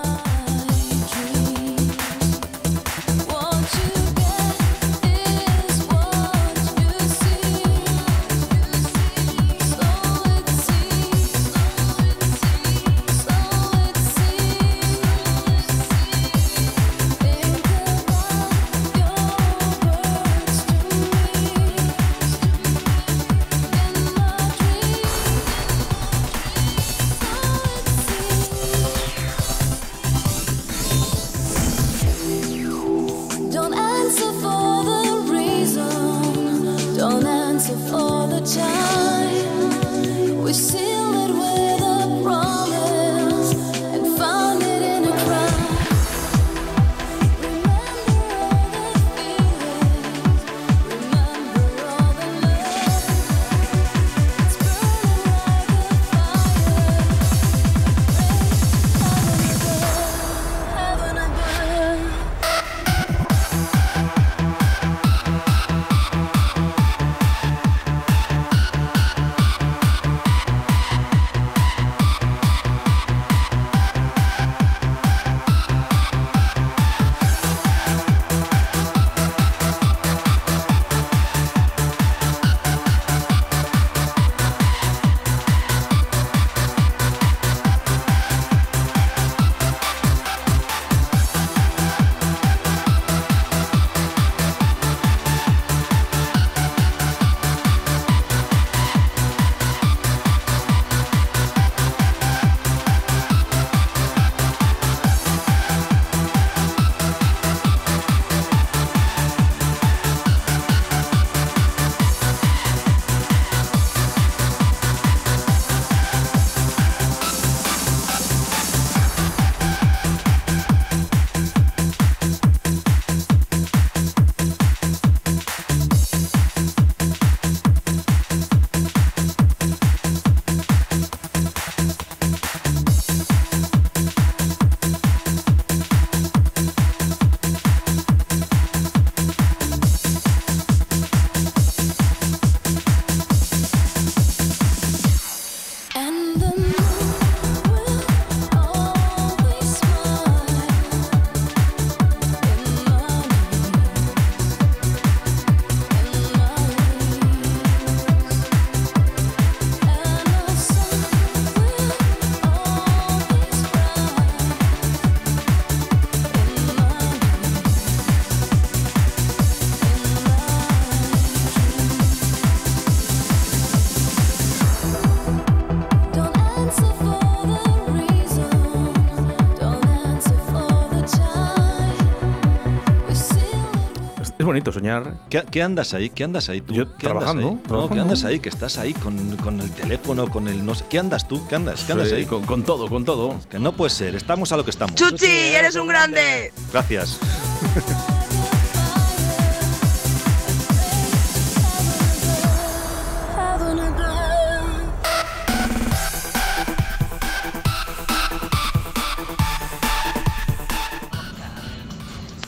Es 184.40 184.46
bonito 184.46 184.72
soñar. 184.72 185.18
¿Qué, 185.28 185.44
qué 185.50 185.62
andas 185.62 185.92
ahí? 185.92 186.08
¿Qué 186.08 186.24
andas 186.24 186.48
ahí 186.48 186.62
tú? 186.62 186.72
Yo 186.72 186.86
¿Qué 186.96 187.08
andas 187.08 187.24
trabajando, 187.24 187.48
ahí? 187.50 187.60
No. 187.68 187.90
¿qué 187.90 188.00
andas 188.00 188.24
ahí? 188.24 188.40
Que 188.40 188.48
estás 188.48 188.78
ahí 188.78 188.94
con, 188.94 189.36
con 189.36 189.60
el 189.60 189.70
teléfono, 189.70 190.30
con 190.30 190.48
el 190.48 190.64
no 190.64 190.74
sé. 190.74 190.82
¿Qué 190.88 190.98
andas 190.98 191.28
tú? 191.28 191.46
¿Qué 191.46 191.56
andas? 191.56 191.84
¿Qué 191.84 191.92
andas 191.92 192.08
Sí, 192.08 192.14
ahí? 192.14 192.24
con, 192.24 192.46
con 192.46 192.62
todo, 192.62 192.88
con 192.88 193.04
todo. 193.04 193.38
Que 193.50 193.58
no 193.58 193.72
puede 193.72 193.90
ser. 193.90 194.14
Estamos 194.14 194.50
a 194.52 194.56
lo 194.56 194.64
que 194.64 194.70
estamos. 194.70 194.94
Chuchi, 194.94 195.26
eres 195.26 195.76
un 195.76 195.88
grande. 195.88 196.54
Gracias. 196.72 197.20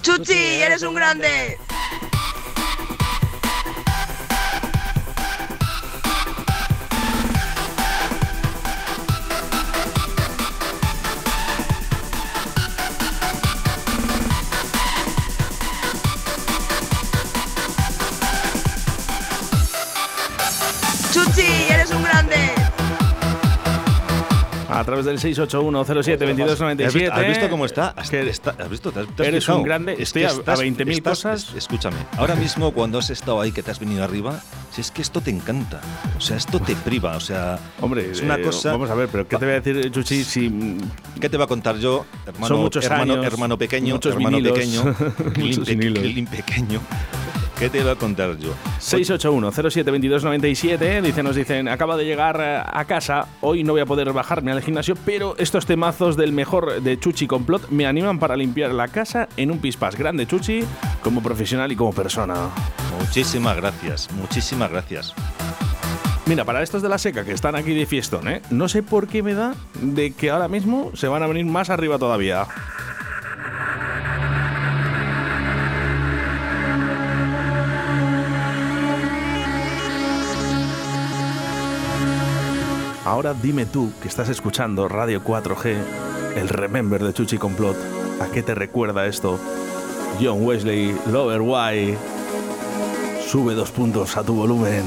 Chuchi, 0.03 0.63
eres 0.63 0.83
un 0.83 0.95
grande. 0.95 1.59
A 24.83 24.85
través 24.85 25.05
del 25.05 25.18
681072297. 25.21 26.85
¿Has 26.87 26.95
visto, 26.95 27.12
has 27.14 27.29
visto 27.29 27.49
cómo 27.51 27.66
está? 27.66 27.88
Has, 27.90 28.12
está- 28.12 28.57
¿has 28.59 28.68
visto? 28.68 28.90
¿Te 28.90 28.99
has- 29.01 29.07
te 29.14 29.29
eres 29.29 29.49
un 29.49 29.62
grande, 29.62 29.92
Es 29.92 30.01
estoy 30.01 30.23
que 30.23 30.27
a- 30.27 30.31
a 30.31 30.35
estás- 30.35 30.59
20.000 30.61 30.99
estás- 30.99 31.11
cosas. 31.18 31.49
es- 31.51 31.55
Escúchame, 31.55 31.99
ahora 32.16 32.35
mismo 32.35 32.73
cuando 32.73 32.99
has 32.99 33.09
estado 33.11 33.40
ahí, 33.40 33.53
que 33.53 33.62
te 33.62 33.71
has 33.71 33.79
venido 33.79 34.03
arriba, 34.03 34.40
si 34.73 34.81
es 34.81 34.90
que 34.90 35.01
esto 35.01 35.21
te 35.21 35.31
encanta. 35.31 35.81
O 36.18 36.21
sea, 36.21 36.37
esto 36.37 36.59
te 36.59 36.75
priva. 36.75 37.16
O 37.16 37.21
sea, 37.21 37.61
Hombre, 37.81 38.11
es 38.11 38.21
una 38.23 38.35
eh, 38.35 38.42
cosa. 38.42 38.73
Vamos 38.73 38.90
a 38.90 38.95
ver, 38.97 39.09
pero 39.09 39.29
¿qué 39.29 39.37
te 39.37 39.45
voy 39.45 39.55
a 39.55 39.61
decir, 39.61 39.88
Chuchi? 39.92 40.25
Si 40.25 40.51
¿Qué 41.21 41.29
te 41.29 41.37
va 41.37 41.45
a 41.45 41.47
contar 41.47 41.77
yo, 41.79 42.05
hermano, 42.27 42.49
Son 42.49 42.61
muchos 42.61 42.85
hermano, 42.85 43.12
años, 43.14 43.27
hermano 43.27 43.57
pequeño, 43.57 43.95
muchos 43.95 44.14
hermano 44.14 44.37
vinilos, 44.38 44.59
pequeño, 44.59 44.83
muchos 45.37 45.68
pequeño? 45.68 46.81
¿Qué 47.62 47.70
te 47.70 47.85
va 47.85 47.92
a 47.92 47.94
contar 47.94 48.37
yo? 48.38 48.55
681-072297 48.81 51.01
dice, 51.01 51.22
nos 51.22 51.37
dicen, 51.37 51.68
acaba 51.68 51.96
de 51.96 52.05
llegar 52.05 52.40
eh, 52.40 52.61
a 52.61 52.85
casa, 52.87 53.29
hoy 53.40 53.62
no 53.62 53.70
voy 53.70 53.83
a 53.83 53.87
poder 53.87 54.12
bajarme 54.12 54.51
al 54.51 54.62
gimnasio, 54.62 54.96
pero 55.07 55.37
estos 55.38 55.64
temazos 55.64 56.16
del 56.16 56.33
mejor 56.33 56.83
de 56.83 56.98
Chuchi 56.98 57.29
Complot 57.29 57.68
me 57.68 57.87
animan 57.87 58.18
para 58.18 58.37
limpiar 58.37 58.72
la 58.72 58.88
casa 58.88 59.29
en 59.37 59.53
un 59.53 59.61
pispás. 59.61 59.94
Grande 59.94 60.27
Chuchi, 60.27 60.64
como 61.05 61.22
profesional 61.22 61.70
y 61.70 61.77
como 61.77 61.92
persona. 61.92 62.35
Muchísimas 62.98 63.57
gracias, 63.57 64.11
muchísimas 64.11 64.68
gracias. 64.68 65.14
Mira, 66.27 66.44
para 66.44 66.64
estos 66.64 66.83
de 66.83 66.88
la 66.88 66.98
seca 66.98 67.25
que 67.25 67.31
están 67.31 67.55
aquí 67.55 67.75
de 67.75 67.87
fiestón, 67.87 68.27
¿eh? 68.27 68.42
no 68.51 68.68
sé 68.68 68.83
por 68.83 69.07
qué 69.07 69.22
me 69.22 69.35
da 69.35 69.55
de 69.81 70.11
que 70.11 70.31
ahora 70.31 70.48
mismo 70.48 70.90
se 70.94 71.07
van 71.07 71.22
a 71.22 71.29
venir 71.29 71.46
más 71.46 71.70
arriba 71.70 71.96
todavía. 71.96 72.48
Ahora 83.12 83.35
dime 83.35 83.66
tú 83.66 83.92
que 84.01 84.09
estás 84.09 84.31
escuchando 84.31 84.88
Radio 84.88 85.22
4G, 85.22 85.77
el 86.35 86.48
Remember 86.48 87.05
de 87.05 87.12
Chuchi 87.12 87.37
Complot. 87.37 87.77
¿A 88.22 88.29
qué 88.29 88.42
te 88.42 88.55
recuerda 88.55 89.05
esto? 89.05 89.38
John 90.18 90.42
Wesley, 90.42 90.96
Lover 91.11 91.42
Why. 91.42 91.94
Sube 93.29 93.53
dos 93.53 93.70
puntos 93.70 94.16
a 94.16 94.25
tu 94.25 94.35
volumen. 94.35 94.85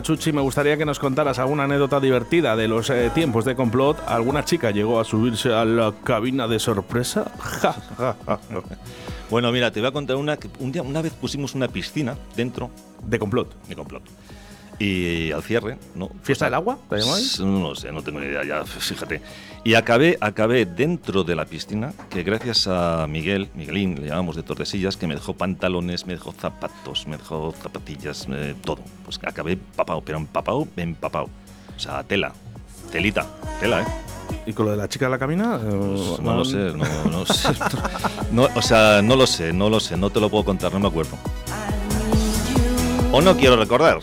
Hola 0.00 0.06
Chuchi, 0.06 0.32
me 0.32 0.40
gustaría 0.40 0.78
que 0.78 0.86
nos 0.86 0.98
contaras 0.98 1.38
alguna 1.38 1.64
anécdota 1.64 2.00
divertida 2.00 2.56
de 2.56 2.68
los 2.68 2.88
eh, 2.88 3.10
tiempos 3.14 3.44
de 3.44 3.54
complot. 3.54 4.02
¿Alguna 4.06 4.46
chica 4.46 4.70
llegó 4.70 4.98
a 4.98 5.04
subirse 5.04 5.52
a 5.52 5.66
la 5.66 5.92
cabina 6.02 6.48
de 6.48 6.58
sorpresa? 6.58 7.30
Ja, 7.38 7.74
ja, 7.98 8.16
ja. 8.26 8.40
Bueno, 9.28 9.52
mira, 9.52 9.70
te 9.70 9.80
voy 9.80 9.90
a 9.90 9.92
contar 9.92 10.16
una 10.16 10.38
que 10.38 10.48
un 10.58 10.72
día, 10.72 10.80
una 10.80 11.02
vez 11.02 11.12
pusimos 11.12 11.54
una 11.54 11.68
piscina 11.68 12.16
dentro 12.34 12.70
de 13.04 13.18
complot. 13.18 13.54
de 13.68 13.76
complot. 13.76 14.02
Y 14.80 15.30
al 15.30 15.42
cierre, 15.42 15.76
¿no? 15.94 16.10
¿Fiesta 16.22 16.46
del 16.46 16.54
agua? 16.54 16.78
¿La 16.90 16.98
llamáis? 16.98 17.38
No 17.38 17.68
lo 17.68 17.74
sé, 17.74 17.92
no 17.92 18.02
tengo 18.02 18.18
ni 18.18 18.26
idea, 18.28 18.42
ya, 18.44 18.64
fíjate. 18.64 19.20
Y 19.62 19.74
acabé, 19.74 20.16
acabé 20.22 20.64
dentro 20.64 21.22
de 21.22 21.36
la 21.36 21.44
piscina, 21.44 21.92
que 22.08 22.22
gracias 22.22 22.66
a 22.66 23.06
Miguel, 23.06 23.50
Miguelín, 23.54 24.00
le 24.00 24.08
llamamos 24.08 24.36
de 24.36 24.42
Tordesillas, 24.42 24.96
que 24.96 25.06
me 25.06 25.14
dejó 25.14 25.34
pantalones, 25.34 26.06
me 26.06 26.14
dejó 26.14 26.32
zapatos, 26.32 27.06
me 27.06 27.18
dejó 27.18 27.52
zapatillas, 27.62 28.26
eh, 28.30 28.54
todo. 28.64 28.78
Pues 29.04 29.20
acabé 29.22 29.52
empapado, 29.52 30.00
pero 30.00 30.16
empapado, 30.16 30.66
empapado. 30.78 31.28
O 31.76 31.78
sea, 31.78 32.02
tela, 32.02 32.32
telita, 32.90 33.26
tela, 33.60 33.82
¿eh? 33.82 33.86
¿Y 34.46 34.54
con 34.54 34.64
lo 34.64 34.72
de 34.72 34.78
la 34.78 34.88
chica 34.88 35.04
de 35.04 35.10
la 35.10 35.18
cabina? 35.18 35.60
Eh, 35.62 35.68
Pues 35.68 36.20
no 36.20 36.36
lo 36.36 36.44
sé, 36.46 36.56
no, 36.56 37.04
no 37.10 37.26
sé. 37.26 37.48
No, 38.32 38.48
o 38.54 38.62
sea, 38.62 39.02
no 39.02 39.14
lo 39.14 39.26
sé, 39.26 39.52
no 39.52 39.68
lo 39.68 39.78
sé, 39.78 39.98
no 39.98 40.08
te 40.08 40.20
lo 40.20 40.30
puedo 40.30 40.44
contar, 40.46 40.72
no 40.72 40.80
me 40.80 40.88
acuerdo. 40.88 41.18
O 43.12 43.20
no 43.20 43.36
quiero 43.36 43.56
recordar. 43.56 43.98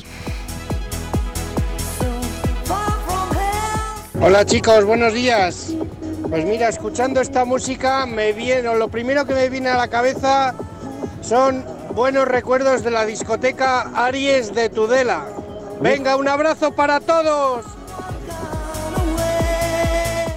Hola 4.19 4.45
chicos, 4.45 4.83
buenos 4.83 5.13
días. 5.13 5.73
Pues 6.29 6.43
mira, 6.45 6.69
escuchando 6.69 7.21
esta 7.21 7.45
música 7.45 8.05
me 8.05 8.33
viene, 8.33 8.67
o 8.67 8.75
lo 8.75 8.89
primero 8.89 9.25
que 9.25 9.33
me 9.33 9.49
viene 9.49 9.69
a 9.69 9.77
la 9.77 9.87
cabeza 9.87 10.55
son 11.21 11.63
buenos 11.93 12.27
recuerdos 12.27 12.83
de 12.83 12.91
la 12.91 13.05
discoteca 13.05 13.91
Aries 13.93 14.53
de 14.53 14.69
Tudela. 14.69 15.25
Venga, 15.81 16.15
un 16.15 16.27
abrazo 16.27 16.73
para 16.73 16.99
todos. 16.99 17.65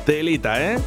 Telita, 0.05 0.61
¿eh? 0.61 0.79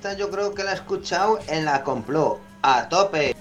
Esta 0.00 0.14
yo 0.14 0.30
creo 0.30 0.54
que 0.54 0.64
la 0.64 0.70
he 0.70 0.74
escuchado 0.76 1.40
en 1.46 1.66
la 1.66 1.84
complot. 1.84 2.38
A 2.62 2.88
tope. 2.88 3.36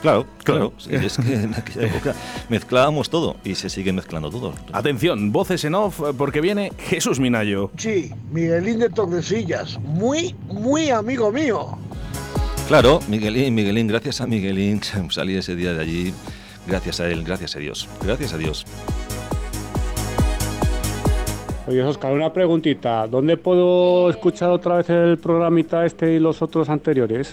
Claro, 0.00 0.26
claro. 0.42 0.72
sí, 0.78 0.94
es 0.94 1.18
que 1.18 1.34
en 1.34 1.52
aquella 1.52 1.82
época 1.86 2.14
mezclábamos 2.48 3.10
todo 3.10 3.36
y 3.44 3.56
se 3.56 3.68
sigue 3.68 3.92
mezclando 3.92 4.30
todo. 4.30 4.54
Atención, 4.72 5.32
voces 5.32 5.66
en 5.66 5.74
off 5.74 6.00
eh, 6.00 6.14
porque 6.16 6.40
viene 6.40 6.72
Jesús 6.78 7.20
Minayo. 7.20 7.72
Sí, 7.76 8.10
Miguelín 8.30 8.78
de 8.78 8.88
Tordesillas, 8.88 9.78
muy, 9.80 10.34
muy 10.46 10.88
amigo 10.88 11.30
mío. 11.30 11.76
Claro, 12.68 13.00
Miguelín, 13.06 13.54
Miguelín, 13.54 13.86
gracias 13.86 14.22
a 14.22 14.26
Miguelín 14.26 14.80
salí 15.10 15.36
ese 15.36 15.54
día 15.54 15.74
de 15.74 15.82
allí. 15.82 16.14
Gracias 16.66 17.00
a 17.00 17.06
él, 17.06 17.22
gracias 17.22 17.54
a 17.54 17.58
Dios. 17.58 17.86
Gracias 18.02 18.32
a 18.32 18.38
Dios. 18.38 18.64
Oye, 21.70 21.84
Oscar, 21.84 22.12
una 22.12 22.32
preguntita. 22.32 23.06
¿Dónde 23.06 23.36
puedo 23.36 24.10
escuchar 24.10 24.50
otra 24.50 24.78
vez 24.78 24.90
el 24.90 25.18
programita 25.18 25.86
este 25.86 26.14
y 26.14 26.18
los 26.18 26.42
otros 26.42 26.68
anteriores? 26.68 27.32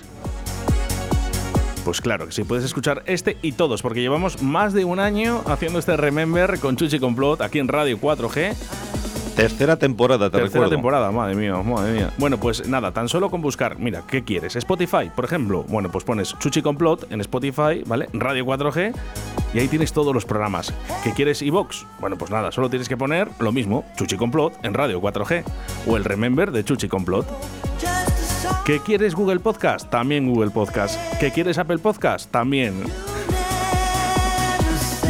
Pues 1.83 2.01
claro 2.01 2.27
que 2.27 2.31
sí, 2.31 2.43
puedes 2.43 2.63
escuchar 2.63 3.01
este 3.07 3.37
y 3.41 3.53
todos, 3.53 3.81
porque 3.81 3.99
llevamos 3.99 4.43
más 4.43 4.73
de 4.73 4.85
un 4.85 4.99
año 4.99 5.41
haciendo 5.47 5.79
este 5.79 5.97
Remember 5.97 6.59
con 6.59 6.75
Chuchi 6.75 6.99
Complot 6.99 7.41
aquí 7.41 7.57
en 7.57 7.67
Radio 7.67 7.97
4G. 7.99 8.53
Tercera 9.35 9.75
temporada, 9.77 10.29
te 10.29 10.37
Tercera 10.37 10.65
recuerdo. 10.65 10.69
temporada, 10.69 11.11
madre 11.11 11.33
mía, 11.33 11.55
madre 11.55 11.93
mía. 11.93 12.11
Bueno, 12.19 12.37
pues 12.39 12.67
nada, 12.67 12.91
tan 12.91 13.09
solo 13.09 13.31
con 13.31 13.41
buscar, 13.41 13.79
mira, 13.79 14.03
¿qué 14.07 14.23
quieres? 14.23 14.55
Spotify, 14.55 15.09
por 15.15 15.25
ejemplo. 15.25 15.63
Bueno, 15.67 15.89
pues 15.91 16.03
pones 16.03 16.37
Chuchi 16.37 16.61
Complot 16.61 17.11
en 17.11 17.21
Spotify, 17.21 17.81
¿vale? 17.87 18.07
Radio 18.13 18.45
4G 18.45 18.93
y 19.57 19.59
ahí 19.59 19.67
tienes 19.67 19.91
todos 19.91 20.13
los 20.13 20.23
programas. 20.23 20.71
¿Qué 21.03 21.13
quieres 21.13 21.41
iVox? 21.41 21.87
Bueno, 21.99 22.15
pues 22.15 22.29
nada, 22.29 22.51
solo 22.51 22.69
tienes 22.69 22.87
que 22.87 22.95
poner 22.95 23.27
lo 23.39 23.51
mismo, 23.51 23.85
Chuchi 23.95 24.15
Complot 24.15 24.53
en 24.63 24.75
Radio 24.75 25.01
4G 25.01 25.43
o 25.87 25.97
el 25.97 26.03
Remember 26.03 26.51
de 26.51 26.63
Chuchi 26.63 26.87
Complot. 26.87 27.25
¿Qué 28.65 28.79
quieres 28.81 29.15
Google 29.15 29.39
Podcast? 29.39 29.89
También 29.89 30.31
Google 30.31 30.51
Podcast. 30.51 30.99
¿Qué 31.19 31.31
quieres 31.31 31.57
Apple 31.57 31.79
Podcast? 31.79 32.29
También. 32.29 32.83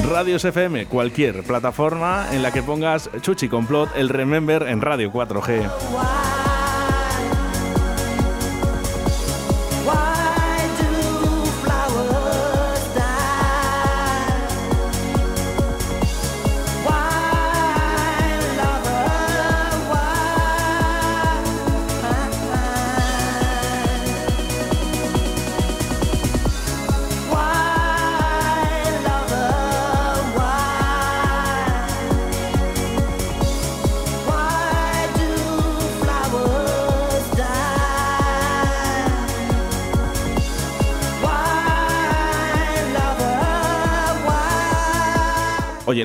Radios 0.10 0.45
FM, 0.45 0.86
cualquier 0.86 1.43
plataforma 1.43 2.28
en 2.32 2.41
la 2.41 2.54
que 2.54 2.64
pongas 2.64 3.10
Chuchi 3.20 3.50
Complot, 3.50 3.98
el 3.98 4.08
Remember 4.08 4.64
en 4.64 4.80
Radio 4.80 5.12
4G. 5.12 6.27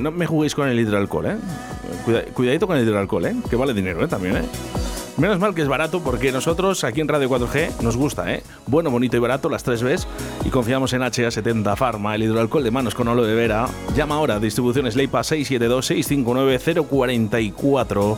No 0.02 0.10
me 0.10 0.26
juguéis 0.26 0.54
con 0.54 0.68
el 0.68 0.78
hidroalcohol, 0.78 1.26
¿eh? 1.26 1.36
Cuida- 2.04 2.24
cuidadito 2.34 2.66
con 2.66 2.76
el 2.76 2.86
hidroalcohol, 2.86 3.24
¿eh? 3.26 3.34
Que 3.48 3.56
vale 3.56 3.72
dinero, 3.74 4.04
¿eh? 4.04 4.08
También, 4.08 4.36
¿eh? 4.36 4.42
Menos 5.18 5.38
mal 5.38 5.54
que 5.54 5.60
es 5.60 5.68
barato 5.68 6.00
porque 6.02 6.32
nosotros 6.32 6.84
aquí 6.84 7.02
en 7.02 7.08
Radio 7.08 7.28
4G 7.28 7.82
nos 7.82 7.98
gusta, 7.98 8.32
¿eh? 8.32 8.42
Bueno, 8.66 8.90
bonito 8.90 9.14
y 9.16 9.20
barato, 9.20 9.50
las 9.50 9.62
tres 9.62 9.82
Bs. 9.82 10.06
Y 10.46 10.48
confiamos 10.48 10.94
en 10.94 11.02
HA70 11.02 11.76
Pharma, 11.76 12.14
el 12.14 12.22
hidroalcohol 12.22 12.64
de 12.64 12.70
manos 12.70 12.94
con 12.94 13.08
aloe 13.08 13.34
vera. 13.34 13.66
Llama 13.94 14.14
ahora, 14.14 14.40
distribuciones 14.40 14.96
Leipa 14.96 15.20
672-659-044. 15.20 18.16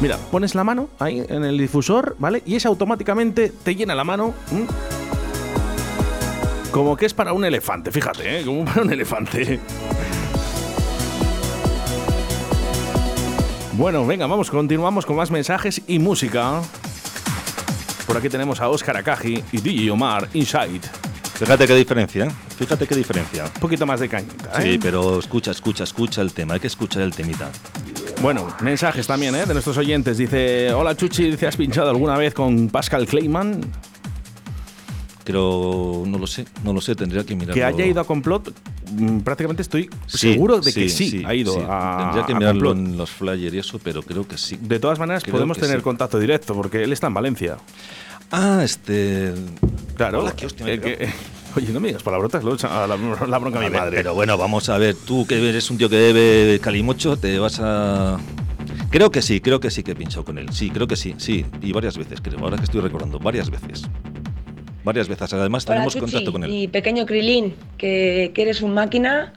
Mira, 0.00 0.18
pones 0.30 0.54
la 0.54 0.62
mano 0.62 0.90
ahí 0.98 1.24
en 1.26 1.42
el 1.44 1.56
difusor, 1.56 2.16
¿vale? 2.18 2.42
Y 2.44 2.56
ese 2.56 2.68
automáticamente 2.68 3.50
te 3.64 3.74
llena 3.74 3.94
la 3.94 4.04
mano. 4.04 4.34
Como 6.70 6.98
que 6.98 7.06
es 7.06 7.14
para 7.14 7.32
un 7.32 7.46
elefante, 7.46 7.90
fíjate, 7.90 8.40
¿eh? 8.40 8.44
Como 8.44 8.66
para 8.66 8.82
un 8.82 8.92
elefante. 8.92 9.58
Bueno, 13.76 14.06
venga, 14.06 14.26
vamos, 14.26 14.50
continuamos 14.50 15.04
con 15.04 15.16
más 15.16 15.30
mensajes 15.30 15.82
y 15.86 15.98
música. 15.98 16.62
Por 18.06 18.16
aquí 18.16 18.30
tenemos 18.30 18.58
a 18.62 18.70
Oscar 18.70 18.96
Akaji 18.96 19.44
y 19.52 19.60
DJ 19.60 19.90
Omar 19.90 20.30
Inside. 20.32 20.80
Fíjate 21.34 21.66
qué 21.66 21.74
diferencia, 21.74 22.24
¿eh? 22.24 22.30
Fíjate 22.56 22.86
qué 22.86 22.94
diferencia. 22.94 23.44
Un 23.44 23.60
poquito 23.60 23.84
más 23.84 24.00
de 24.00 24.08
cañita, 24.08 24.62
¿eh? 24.62 24.72
Sí, 24.72 24.78
pero 24.80 25.18
escucha, 25.18 25.50
escucha, 25.50 25.84
escucha 25.84 26.22
el 26.22 26.32
tema. 26.32 26.54
Hay 26.54 26.60
que 26.60 26.68
escuchar 26.68 27.02
el 27.02 27.14
temita. 27.14 27.50
Bueno, 28.22 28.48
mensajes 28.62 29.06
también, 29.06 29.34
¿eh? 29.34 29.44
De 29.44 29.52
nuestros 29.52 29.76
oyentes. 29.76 30.16
Dice, 30.16 30.72
hola 30.72 30.96
Chuchi, 30.96 31.30
dice, 31.32 31.46
¿has 31.46 31.58
pinchado 31.58 31.90
alguna 31.90 32.16
vez 32.16 32.32
con 32.32 32.70
Pascal 32.70 33.06
Clayman? 33.06 33.60
Pero 35.22 36.04
no 36.06 36.18
lo 36.18 36.26
sé, 36.26 36.46
no 36.64 36.72
lo 36.72 36.80
sé, 36.80 36.94
tendría 36.94 37.24
que 37.26 37.34
mirarlo. 37.34 37.54
Que 37.54 37.64
haya 37.64 37.84
ido 37.84 38.00
a 38.00 38.04
Complot, 38.04 38.54
prácticamente 39.24 39.62
estoy 39.62 39.88
Sí, 40.06 40.18
seguro 40.32 40.58
de 40.60 40.72
que 40.72 40.88
sí, 40.88 41.10
sí, 41.10 41.22
ha 41.26 41.34
ido 41.34 41.54
a 41.68 41.98
Tendría 42.04 42.26
que 42.26 42.32
a 42.32 42.36
mirarlo 42.38 42.70
Complot. 42.70 42.92
en 42.92 42.96
los 42.98 43.10
flyers 43.10 43.54
y 43.54 43.58
eso, 43.58 43.78
pero 43.82 44.02
creo 44.02 44.26
que 44.26 44.38
sí. 44.38 44.58
De 44.60 44.78
todas 44.78 44.98
maneras, 44.98 45.22
Creo 45.22 45.34
podemos 45.34 45.58
tener 45.58 45.82
contacto 45.82 46.18
directo, 46.18 46.54
porque 46.54 46.82
él 46.84 46.92
está 46.92 47.06
en 47.08 47.14
Valencia. 47.14 47.56
Ah, 48.30 48.60
este. 48.64 49.32
Claro. 49.96 50.20
Hola, 50.22 50.32
qué 50.34 50.46
hostia 50.46 50.66
eh, 50.72 50.80
que- 50.80 51.08
oye, 51.56 51.72
no 51.72 51.80
me 51.80 51.88
digas 51.88 52.02
palabrotas, 52.02 52.42
lo 52.42 52.54
a 52.54 52.86
la, 52.86 52.96
la 53.26 53.38
bronca 53.38 53.60
a 53.60 53.62
mi 53.62 53.70
madre. 53.70 53.96
Pero 53.98 54.14
bueno, 54.14 54.36
vamos 54.36 54.68
a 54.68 54.78
ver, 54.78 54.94
tú 54.94 55.26
que 55.26 55.48
eres 55.48 55.70
un 55.70 55.78
tío 55.78 55.88
que 55.88 55.96
bebe 55.96 56.58
calimocho, 56.60 57.16
te 57.16 57.38
vas 57.38 57.60
a. 57.60 58.18
Creo 58.90 59.10
que 59.10 59.20
sí, 59.22 59.40
creo 59.40 59.60
que 59.60 59.70
sí 59.70 59.82
que 59.82 59.92
he 59.92 59.94
pinchado 59.94 60.24
con 60.24 60.38
él. 60.38 60.48
Sí, 60.52 60.70
creo 60.70 60.86
que 60.86 60.96
sí, 60.96 61.14
sí. 61.18 61.44
Y 61.62 61.72
varias 61.72 61.96
veces, 61.98 62.20
creo. 62.20 62.38
Ahora 62.40 62.56
que 62.56 62.64
estoy 62.64 62.80
recordando, 62.80 63.18
varias 63.18 63.50
veces. 63.50 63.82
Varias 64.86 65.08
veces. 65.08 65.32
Además, 65.32 65.64
Hola, 65.64 65.74
tenemos 65.74 65.94
Chuchi, 65.94 66.04
contacto 66.04 66.30
con 66.30 66.44
él. 66.44 66.50
Y 66.52 66.68
pequeño 66.68 67.06
Krilin, 67.06 67.56
que, 67.76 68.30
que 68.32 68.42
eres 68.42 68.62
un 68.62 68.72
máquina, 68.72 69.32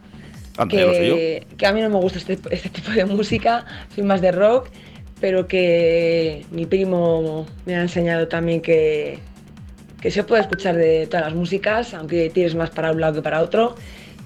Anda, 0.58 0.78
que, 0.78 1.48
que 1.58 1.66
a 1.66 1.74
mí 1.74 1.82
no 1.82 1.90
me 1.90 1.98
gusta 1.98 2.20
este, 2.20 2.38
este 2.52 2.70
tipo 2.70 2.92
de 2.92 3.04
música, 3.06 3.66
soy 3.96 4.04
más 4.04 4.22
de 4.22 4.32
rock, 4.32 4.70
pero 5.20 5.48
que 5.48 6.46
mi 6.52 6.68
primo 6.68 7.48
me 7.66 7.76
ha 7.76 7.82
enseñado 7.82 8.28
también 8.28 8.62
que, 8.62 9.18
que 10.00 10.12
se 10.12 10.24
puede 10.24 10.44
escuchar 10.44 10.76
de 10.76 11.08
todas 11.08 11.26
las 11.26 11.34
músicas, 11.34 11.96
aunque 11.96 12.30
tires 12.30 12.54
más 12.54 12.70
para 12.70 12.92
un 12.92 13.02
lado 13.02 13.16
que 13.16 13.22
para 13.24 13.42
otro. 13.42 13.76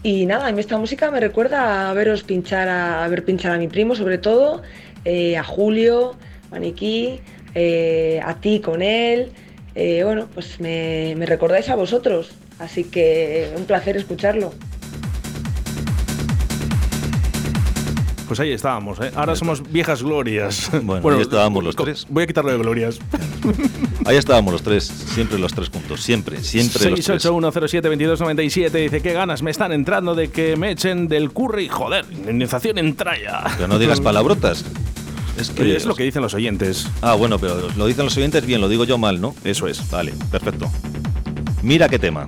Y 0.04 0.26
nada, 0.26 0.48
a 0.48 0.52
mí 0.52 0.60
esta 0.60 0.78
música 0.78 1.10
me 1.10 1.22
recuerda 1.22 1.90
a 1.90 1.94
veros 1.94 2.24
pinchar, 2.24 2.68
a, 2.68 3.06
a 3.06 3.08
ver 3.08 3.24
pinchar 3.24 3.54
a 3.54 3.58
mi 3.58 3.70
primo 3.70 3.96
sobre 3.96 4.18
todo, 4.18 4.62
eh, 5.06 5.38
a 5.38 5.44
Julio, 5.46 6.16
Maniquí, 6.52 7.22
eh, 7.56 8.20
a 8.26 8.36
ti 8.42 8.60
con 8.60 8.82
él. 8.82 9.32
Eh, 9.76 10.04
bueno, 10.04 10.28
pues 10.34 10.60
me, 10.60 11.16
me 11.18 11.26
recordáis 11.26 11.70
a 11.70 11.76
vosotros, 11.76 12.32
así 12.60 12.84
que 12.84 13.52
un 13.58 13.66
placer 13.66 13.98
escucharlo. 13.98 14.54
Pues 18.28 18.40
ahí 18.40 18.52
estábamos, 18.52 19.00
¿eh? 19.00 19.12
Ahora 19.16 19.36
somos 19.36 19.62
viejas 19.72 20.02
glorias. 20.02 20.72
Bueno, 20.82 21.08
ahí 21.18 21.22
estábamos 21.22 21.64
los 21.64 21.76
tres. 21.76 22.08
Voy 22.10 22.24
a 22.24 22.28
quitarlo 22.28 22.52
de 22.52 22.58
glorias. 22.58 23.00
Ahí 24.06 24.18
estábamos 24.18 24.52
los 24.54 24.64
tres, 24.64 24.86
siempre 24.86 25.38
los 25.38 25.54
tres 25.54 25.70
juntos. 25.70 26.02
Siempre, 26.02 26.42
siempre 26.42 26.90
los 26.90 27.00
tres. 27.00 27.26
681072297 27.26 28.72
dice, 28.72 29.02
qué 29.02 29.14
ganas 29.14 29.42
me 29.42 29.52
están 29.52 29.72
entrando 29.72 30.16
de 30.16 30.30
que 30.30 30.56
me 30.58 30.72
echen 30.72 31.08
del 31.08 31.32
curry. 31.32 31.70
Joder, 31.70 32.06
indemnización 32.12 32.78
en 32.80 32.96
tralla. 32.96 33.44
Pero 33.56 33.68
no 33.68 33.80
digas 33.80 34.02
palabrotas. 34.02 34.66
Es 35.38 35.50
que 35.50 35.64
Oye, 35.64 35.76
es 35.76 35.86
lo 35.86 35.96
que 35.96 36.04
dicen 36.04 36.22
los 36.22 36.34
oyentes. 36.34 36.88
Ah, 37.02 37.16
bueno, 37.16 37.40
pero 37.40 37.70
lo 37.76 37.86
dicen 37.88 38.06
los 38.06 38.16
oyentes 38.18 38.46
bien, 38.46 38.62
lo 38.62 38.70
digo 38.70 38.84
yo 38.86 38.98
mal, 38.98 39.20
¿no? 39.20 39.34
Eso 39.44 39.68
es. 39.68 39.90
Vale, 39.90 40.14
perfecto. 40.32 40.70
Mira 41.62 41.90
qué 41.90 41.98
tema. 41.98 42.28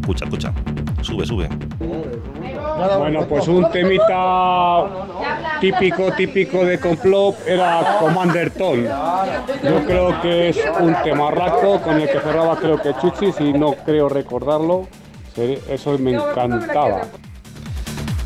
Escucha, 0.00 0.24
escucha. 0.24 0.52
Sube, 1.02 1.26
sube. 1.26 1.48
Bueno, 2.98 3.26
pues 3.26 3.48
un 3.48 3.70
temita 3.70 5.06
típico, 5.60 6.12
típico 6.12 6.64
de 6.64 6.78
complot 6.78 7.36
era 7.46 7.98
Commander 8.00 8.50
Ton. 8.50 8.84
Yo 8.84 9.84
creo 9.86 10.20
que 10.22 10.48
es 10.50 10.58
un 10.80 10.94
temarraco 11.02 11.80
con 11.80 12.00
el 12.00 12.08
que 12.08 12.20
cerraba 12.20 12.56
creo 12.56 12.80
que 12.80 12.94
Chuchi, 13.00 13.32
si 13.32 13.52
no 13.52 13.74
creo 13.84 14.08
recordarlo. 14.08 14.88
Eso 15.68 15.98
me 15.98 16.12
encantaba. 16.12 17.02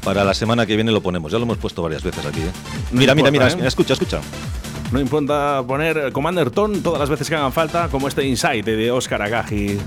Para 0.09 0.25
la 0.25 0.33
semana 0.33 0.65
que 0.65 0.75
viene 0.75 0.91
lo 0.91 1.03
ponemos, 1.03 1.31
ya 1.31 1.37
lo 1.37 1.45
hemos 1.45 1.59
puesto 1.59 1.83
varias 1.83 2.03
veces 2.03 2.25
aquí. 2.25 2.41
¿eh? 2.41 2.51
No 2.93 2.99
Mira, 2.99 3.15
mira, 3.15 3.29
importa, 3.29 3.55
mira, 3.55 3.65
¿eh? 3.65 3.69
escucha, 3.69 3.93
escucha. 3.93 4.21
No 4.91 5.01
importa 5.01 5.63
poner 5.67 6.13
Commander 6.13 6.51
Ton 6.51 6.83
todas 6.83 6.99
las 6.99 7.11
veces 7.11 7.29
que 7.29 7.35
hagan 7.35 7.53
falta, 7.53 7.89
como 7.89 8.09
este 8.09 8.25
Insight 8.25 8.65
de 8.65 8.91
Oscar 8.91 9.21
Agagi. 9.21 9.79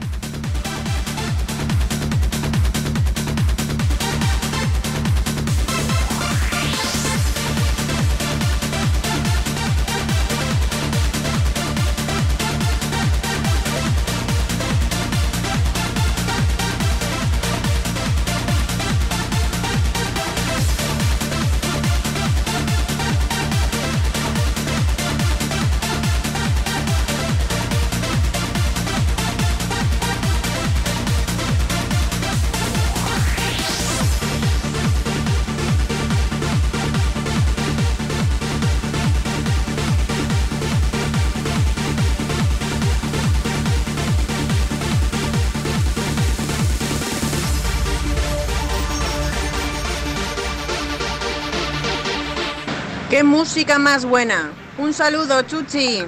¡Qué 53.11 53.25
música 53.25 53.77
más 53.77 54.05
buena! 54.05 54.51
Un 54.77 54.93
saludo, 54.93 55.41
Chuchi. 55.41 56.05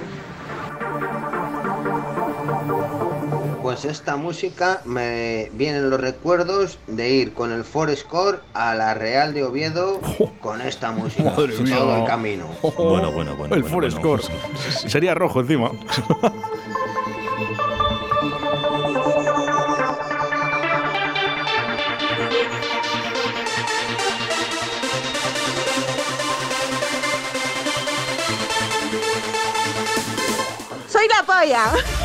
Pues 3.60 3.84
esta 3.84 4.16
música 4.16 4.80
me 4.86 5.50
vienen 5.52 5.90
los 5.90 6.00
recuerdos 6.00 6.78
de 6.86 7.10
ir 7.10 7.34
con 7.34 7.52
el 7.52 7.62
Ford 7.62 7.94
Score 7.94 8.40
a 8.54 8.74
la 8.74 8.94
Real 8.94 9.34
de 9.34 9.44
Oviedo 9.44 10.00
con 10.40 10.62
esta 10.62 10.92
música 10.92 11.24
Madre 11.24 11.58
mía. 11.58 11.76
todo 11.76 11.96
el 11.98 12.04
camino. 12.06 12.46
Bueno, 12.62 13.12
bueno, 13.12 13.36
bueno. 13.36 13.54
El 13.54 13.60
bueno, 13.60 13.68
Forest 13.68 13.98
bueno. 13.98 14.22
Score. 14.22 14.88
Sería 14.88 15.14
rojo 15.14 15.40
encima. 15.40 15.72
¡Soy 31.44 32.03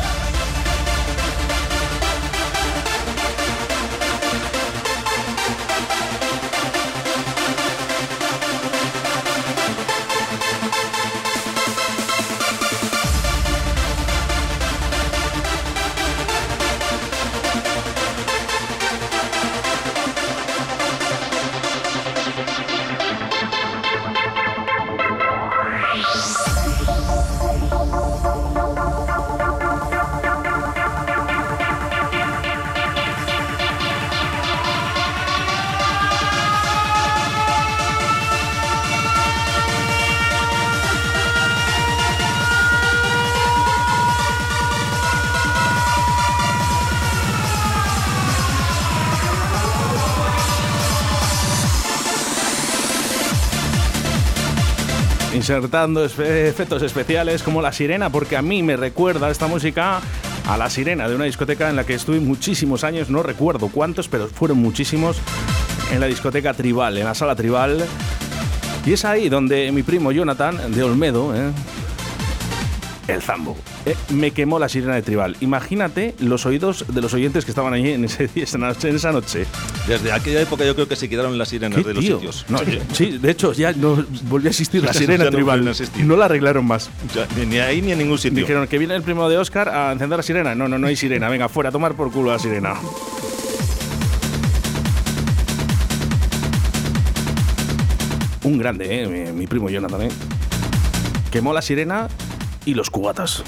Insertando 55.34 56.04
efectos 56.04 56.82
especiales 56.82 57.42
como 57.42 57.62
la 57.62 57.72
sirena, 57.72 58.10
porque 58.10 58.36
a 58.36 58.42
mí 58.42 58.62
me 58.62 58.76
recuerda 58.76 59.30
esta 59.30 59.46
música 59.46 60.00
a 60.48 60.56
la 60.56 60.68
sirena 60.68 61.08
de 61.08 61.14
una 61.14 61.24
discoteca 61.24 61.70
en 61.70 61.76
la 61.76 61.84
que 61.84 61.94
estuve 61.94 62.18
muchísimos 62.18 62.82
años, 62.82 63.10
no 63.10 63.22
recuerdo 63.22 63.68
cuántos, 63.68 64.08
pero 64.08 64.26
fueron 64.26 64.58
muchísimos, 64.58 65.18
en 65.92 66.00
la 66.00 66.06
discoteca 66.06 66.54
Tribal, 66.54 66.98
en 66.98 67.04
la 67.04 67.14
sala 67.14 67.36
Tribal. 67.36 67.84
Y 68.84 68.92
es 68.92 69.04
ahí 69.04 69.28
donde 69.28 69.70
mi 69.70 69.82
primo 69.82 70.10
Jonathan 70.10 70.72
de 70.72 70.82
Olmedo, 70.82 71.34
¿eh? 71.36 71.52
el 73.06 73.22
Zambo, 73.22 73.56
eh, 73.86 73.94
me 74.10 74.30
quemó 74.32 74.58
la 74.58 74.68
sirena 74.68 74.94
de 74.94 75.02
Tribal. 75.02 75.36
Imagínate 75.40 76.14
los 76.20 76.44
oídos 76.46 76.84
de 76.88 77.00
los 77.00 77.14
oyentes 77.14 77.44
que 77.44 77.50
estaban 77.50 77.72
allí 77.72 77.90
en, 77.92 78.04
ese 78.04 78.28
en 78.34 78.96
esa 78.96 79.12
noche. 79.12 79.46
Desde 79.86 80.12
aquella 80.12 80.40
época 80.42 80.64
yo 80.64 80.74
creo 80.74 80.86
que 80.88 80.96
se 80.96 81.08
quedaron 81.08 81.38
las 81.38 81.48
sirenas 81.48 81.78
¿Qué 81.80 81.88
de 81.88 81.94
los 81.94 82.04
tío? 82.04 82.16
sitios. 82.18 82.44
No, 82.48 82.58
sí, 82.92 83.18
de 83.18 83.30
hecho 83.30 83.52
ya 83.52 83.72
no 83.72 84.04
volvió 84.28 84.48
a 84.48 84.50
existir 84.50 84.82
la 84.84 84.92
sirena 84.92 85.24
no 85.24 85.30
tribal. 85.30 85.66
a. 85.66 85.72
No 86.04 86.16
la 86.16 86.26
arreglaron 86.26 86.66
más. 86.66 86.90
Ya, 87.14 87.26
ni- 87.38 87.46
ni 87.46 87.58
ahí 87.58 87.80
ni 87.82 87.92
en 87.92 87.98
ningún 87.98 88.18
sitio. 88.18 88.38
Dijeron 88.40 88.66
que 88.68 88.78
viene 88.78 88.94
el 88.94 89.02
primo 89.02 89.28
de 89.28 89.38
Oscar 89.38 89.68
a 89.68 89.92
encender 89.92 90.18
la 90.18 90.22
sirena. 90.22 90.54
No, 90.54 90.68
no, 90.68 90.78
no 90.78 90.86
hay 90.86 90.96
sirena. 90.96 91.28
Venga, 91.28 91.48
fuera 91.48 91.70
a 91.70 91.72
tomar 91.72 91.94
por 91.94 92.10
culo 92.12 92.32
la 92.32 92.38
sirena. 92.38 92.74
Un 98.42 98.58
grande, 98.58 99.02
¿eh? 99.02 99.06
Mi, 99.06 99.32
mi 99.32 99.46
primo 99.46 99.68
Jonathan, 99.68 100.02
¿eh? 100.02 100.08
Quemó 101.30 101.52
la 101.52 101.62
sirena 101.62 102.08
y 102.64 102.74
los 102.74 102.90
cubatas. 102.90 103.42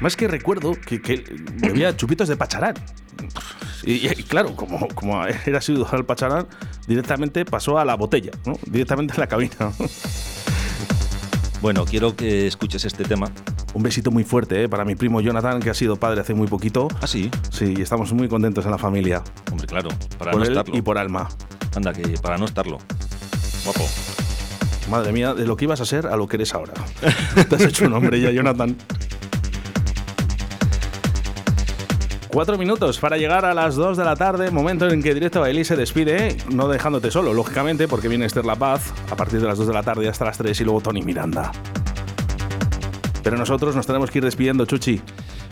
Más 0.00 0.16
que 0.16 0.28
recuerdo 0.28 0.72
que, 0.74 1.02
que 1.02 1.24
bebía 1.54 1.96
chupitos 1.96 2.28
de 2.28 2.36
pacharán. 2.36 2.74
Y, 3.82 4.06
y, 4.06 4.22
claro, 4.24 4.54
como, 4.54 4.86
como 4.88 5.24
era 5.26 5.60
sido 5.60 5.86
al 5.90 6.04
pacharán, 6.04 6.46
directamente 6.86 7.44
pasó 7.44 7.78
a 7.78 7.84
la 7.84 7.94
botella, 7.96 8.30
¿no? 8.46 8.58
Directamente 8.66 9.14
a 9.14 9.20
la 9.20 9.26
cabina. 9.26 9.72
Bueno, 11.60 11.84
quiero 11.84 12.14
que 12.14 12.46
escuches 12.46 12.84
este 12.84 13.04
tema. 13.04 13.30
Un 13.74 13.82
besito 13.82 14.10
muy 14.12 14.22
fuerte 14.24 14.64
¿eh? 14.64 14.68
para 14.68 14.84
mi 14.84 14.94
primo 14.94 15.20
Jonathan, 15.20 15.60
que 15.60 15.70
ha 15.70 15.74
sido 15.74 15.96
padre 15.96 16.20
hace 16.20 16.32
muy 16.32 16.46
poquito. 16.46 16.86
¿Ah, 17.00 17.06
sí? 17.08 17.30
Sí, 17.50 17.74
y 17.76 17.82
estamos 17.82 18.12
muy 18.12 18.28
contentos 18.28 18.64
en 18.64 18.70
la 18.70 18.78
familia. 18.78 19.22
Hombre, 19.50 19.66
claro, 19.66 19.88
para 20.18 20.30
por 20.30 20.40
no 20.40 20.46
él 20.46 20.52
estarlo. 20.52 20.76
y 20.76 20.82
por 20.82 20.98
Alma. 20.98 21.28
Anda, 21.74 21.92
que 21.92 22.02
para 22.22 22.38
no 22.38 22.44
estarlo. 22.44 22.78
Guapo. 23.64 23.84
Madre 24.90 25.12
mía, 25.12 25.34
de 25.34 25.46
lo 25.46 25.56
que 25.56 25.64
ibas 25.64 25.80
a 25.80 25.84
ser 25.84 26.06
a 26.06 26.16
lo 26.16 26.26
que 26.26 26.36
eres 26.36 26.54
ahora. 26.54 26.72
Te 27.48 27.56
has 27.56 27.62
hecho 27.62 27.84
un 27.86 27.92
hombre 27.92 28.20
ya, 28.20 28.30
Jonathan. 28.30 28.76
Cuatro 32.28 32.58
minutos 32.58 32.98
para 32.98 33.16
llegar 33.16 33.44
a 33.44 33.54
las 33.54 33.74
2 33.74 33.96
de 33.96 34.04
la 34.04 34.14
tarde, 34.14 34.50
momento 34.50 34.88
en 34.88 35.02
que 35.02 35.14
Directo 35.14 35.40
Bailey 35.40 35.64
se 35.64 35.76
despide, 35.76 36.36
no 36.50 36.68
dejándote 36.68 37.10
solo, 37.10 37.32
lógicamente, 37.32 37.88
porque 37.88 38.08
viene 38.08 38.26
Esther 38.26 38.44
La 38.44 38.56
Paz 38.56 38.92
a 39.10 39.16
partir 39.16 39.40
de 39.40 39.46
las 39.46 39.58
2 39.58 39.66
de 39.66 39.72
la 39.72 39.82
tarde 39.82 40.08
hasta 40.08 40.26
las 40.26 40.36
3 40.38 40.60
y 40.60 40.64
luego 40.64 40.80
Tony 40.80 41.02
Miranda. 41.02 41.52
Pero 43.22 43.36
nosotros 43.36 43.74
nos 43.74 43.86
tenemos 43.86 44.10
que 44.10 44.18
ir 44.18 44.24
despidiendo, 44.24 44.66
Chuchi. 44.66 45.00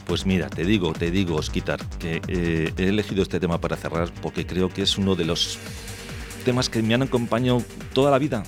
Pues 0.07 0.25
mira, 0.27 0.49
te 0.49 0.65
digo, 0.65 0.93
te 0.93 1.11
digo, 1.11 1.37
Osquitar, 1.37 1.81
que 1.99 2.21
eh, 2.29 2.73
he 2.77 2.89
elegido 2.89 3.23
este 3.23 3.41
tema 3.41 3.59
para 3.59 3.77
cerrar 3.77 4.11
porque 4.23 4.47
creo 4.47 4.69
que 4.69 4.83
es 4.83 4.97
uno 4.99 5.17
de 5.17 5.25
los 5.25 5.59
temas 6.45 6.69
que 6.69 6.83
me 6.83 6.95
han 6.95 7.03
acompañado 7.03 7.63
toda 7.93 8.11
la 8.11 8.19
vida. 8.19 8.45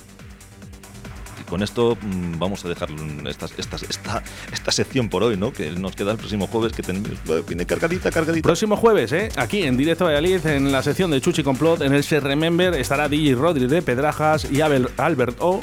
Con 1.49 1.63
esto 1.63 1.97
mm, 2.01 2.37
vamos 2.37 2.63
a 2.63 2.69
dejar 2.69 2.89
esta, 3.27 3.47
esta, 3.57 3.75
esta, 3.77 4.23
esta 4.53 4.71
sección 4.71 5.09
por 5.09 5.23
hoy, 5.23 5.35
¿no? 5.35 5.51
Que 5.51 5.71
nos 5.71 5.95
queda 5.95 6.11
el 6.11 6.17
próximo 6.17 6.47
jueves 6.47 6.73
que 6.73 6.83
tenemos, 6.83 7.09
viene 7.47 7.65
cargadita, 7.65 8.11
cargadita. 8.11 8.43
Próximo 8.45 8.75
jueves, 8.77 9.11
¿eh? 9.13 9.29
aquí 9.35 9.63
en 9.63 9.75
Directo 9.77 10.05
Valladolid, 10.05 10.45
en 10.45 10.71
la 10.71 10.83
sección 10.83 11.09
de 11.11 11.19
Chuchi 11.21 11.41
Complot, 11.43 11.81
en 11.81 11.93
el 11.93 12.03
Se 12.03 12.19
Remember, 12.19 12.73
estará 12.75 13.09
DJ 13.09 13.35
Rodri 13.35 13.67
de 13.67 13.81
Pedrajas 13.81 14.45
y 14.51 14.61
Abel- 14.61 14.89
Albert 14.97 15.37
O 15.39 15.59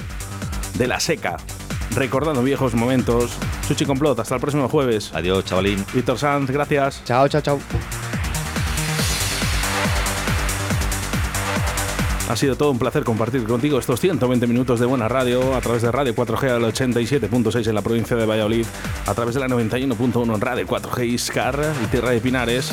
de 0.74 0.86
La 0.88 0.98
Seca. 1.00 1.36
Recordando 1.94 2.42
viejos 2.42 2.74
momentos. 2.74 3.30
Chuchi 3.68 3.86
Complot, 3.86 4.18
hasta 4.18 4.34
el 4.34 4.40
próximo 4.40 4.68
jueves. 4.68 5.10
Adiós, 5.14 5.44
chavalín. 5.44 5.84
Víctor 5.94 6.18
Sanz, 6.18 6.50
gracias. 6.50 7.02
Chao, 7.04 7.26
chao, 7.28 7.40
chao. 7.40 8.05
Ha 12.28 12.34
sido 12.34 12.56
todo 12.56 12.72
un 12.72 12.78
placer 12.78 13.04
compartir 13.04 13.44
contigo 13.44 13.78
estos 13.78 14.00
120 14.00 14.48
minutos 14.48 14.80
de 14.80 14.86
buena 14.86 15.06
radio 15.06 15.54
a 15.54 15.60
través 15.60 15.82
de 15.82 15.92
Radio 15.92 16.12
4G 16.12 16.50
al 16.50 16.62
87.6 16.64 17.68
en 17.68 17.74
la 17.74 17.82
provincia 17.82 18.16
de 18.16 18.26
Valladolid, 18.26 18.66
a 19.06 19.14
través 19.14 19.34
de 19.34 19.40
la 19.40 19.46
91.1 19.46 20.34
en 20.34 20.40
Radio 20.40 20.66
4G 20.66 21.06
Iscar 21.06 21.72
y 21.84 21.86
Tierra 21.86 22.10
de 22.10 22.20
Pinares. 22.20 22.72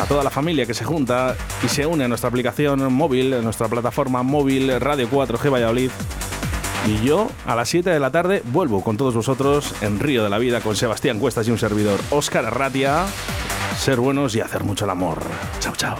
A 0.00 0.06
toda 0.06 0.22
la 0.22 0.30
familia 0.30 0.66
que 0.66 0.74
se 0.74 0.84
junta 0.84 1.36
y 1.64 1.68
se 1.68 1.84
une 1.84 2.04
a 2.04 2.08
nuestra 2.08 2.28
aplicación 2.28 2.92
móvil, 2.92 3.34
a 3.34 3.42
nuestra 3.42 3.66
plataforma 3.68 4.22
móvil 4.22 4.80
Radio 4.80 5.10
4G 5.10 5.52
Valladolid. 5.52 5.90
Y 6.86 7.04
yo 7.04 7.28
a 7.46 7.56
las 7.56 7.68
7 7.68 7.90
de 7.90 8.00
la 8.00 8.12
tarde 8.12 8.40
vuelvo 8.52 8.84
con 8.84 8.96
todos 8.96 9.14
vosotros 9.14 9.74
en 9.82 9.98
Río 9.98 10.22
de 10.22 10.30
la 10.30 10.38
Vida 10.38 10.60
con 10.60 10.76
Sebastián 10.76 11.18
Cuestas 11.18 11.48
y 11.48 11.50
un 11.50 11.58
servidor, 11.58 11.98
Óscar 12.10 12.46
Arratia. 12.46 13.04
Ser 13.76 13.98
buenos 13.98 14.36
y 14.36 14.40
hacer 14.40 14.62
mucho 14.62 14.84
el 14.84 14.92
amor. 14.92 15.18
Chao, 15.58 15.74
chao. 15.74 15.98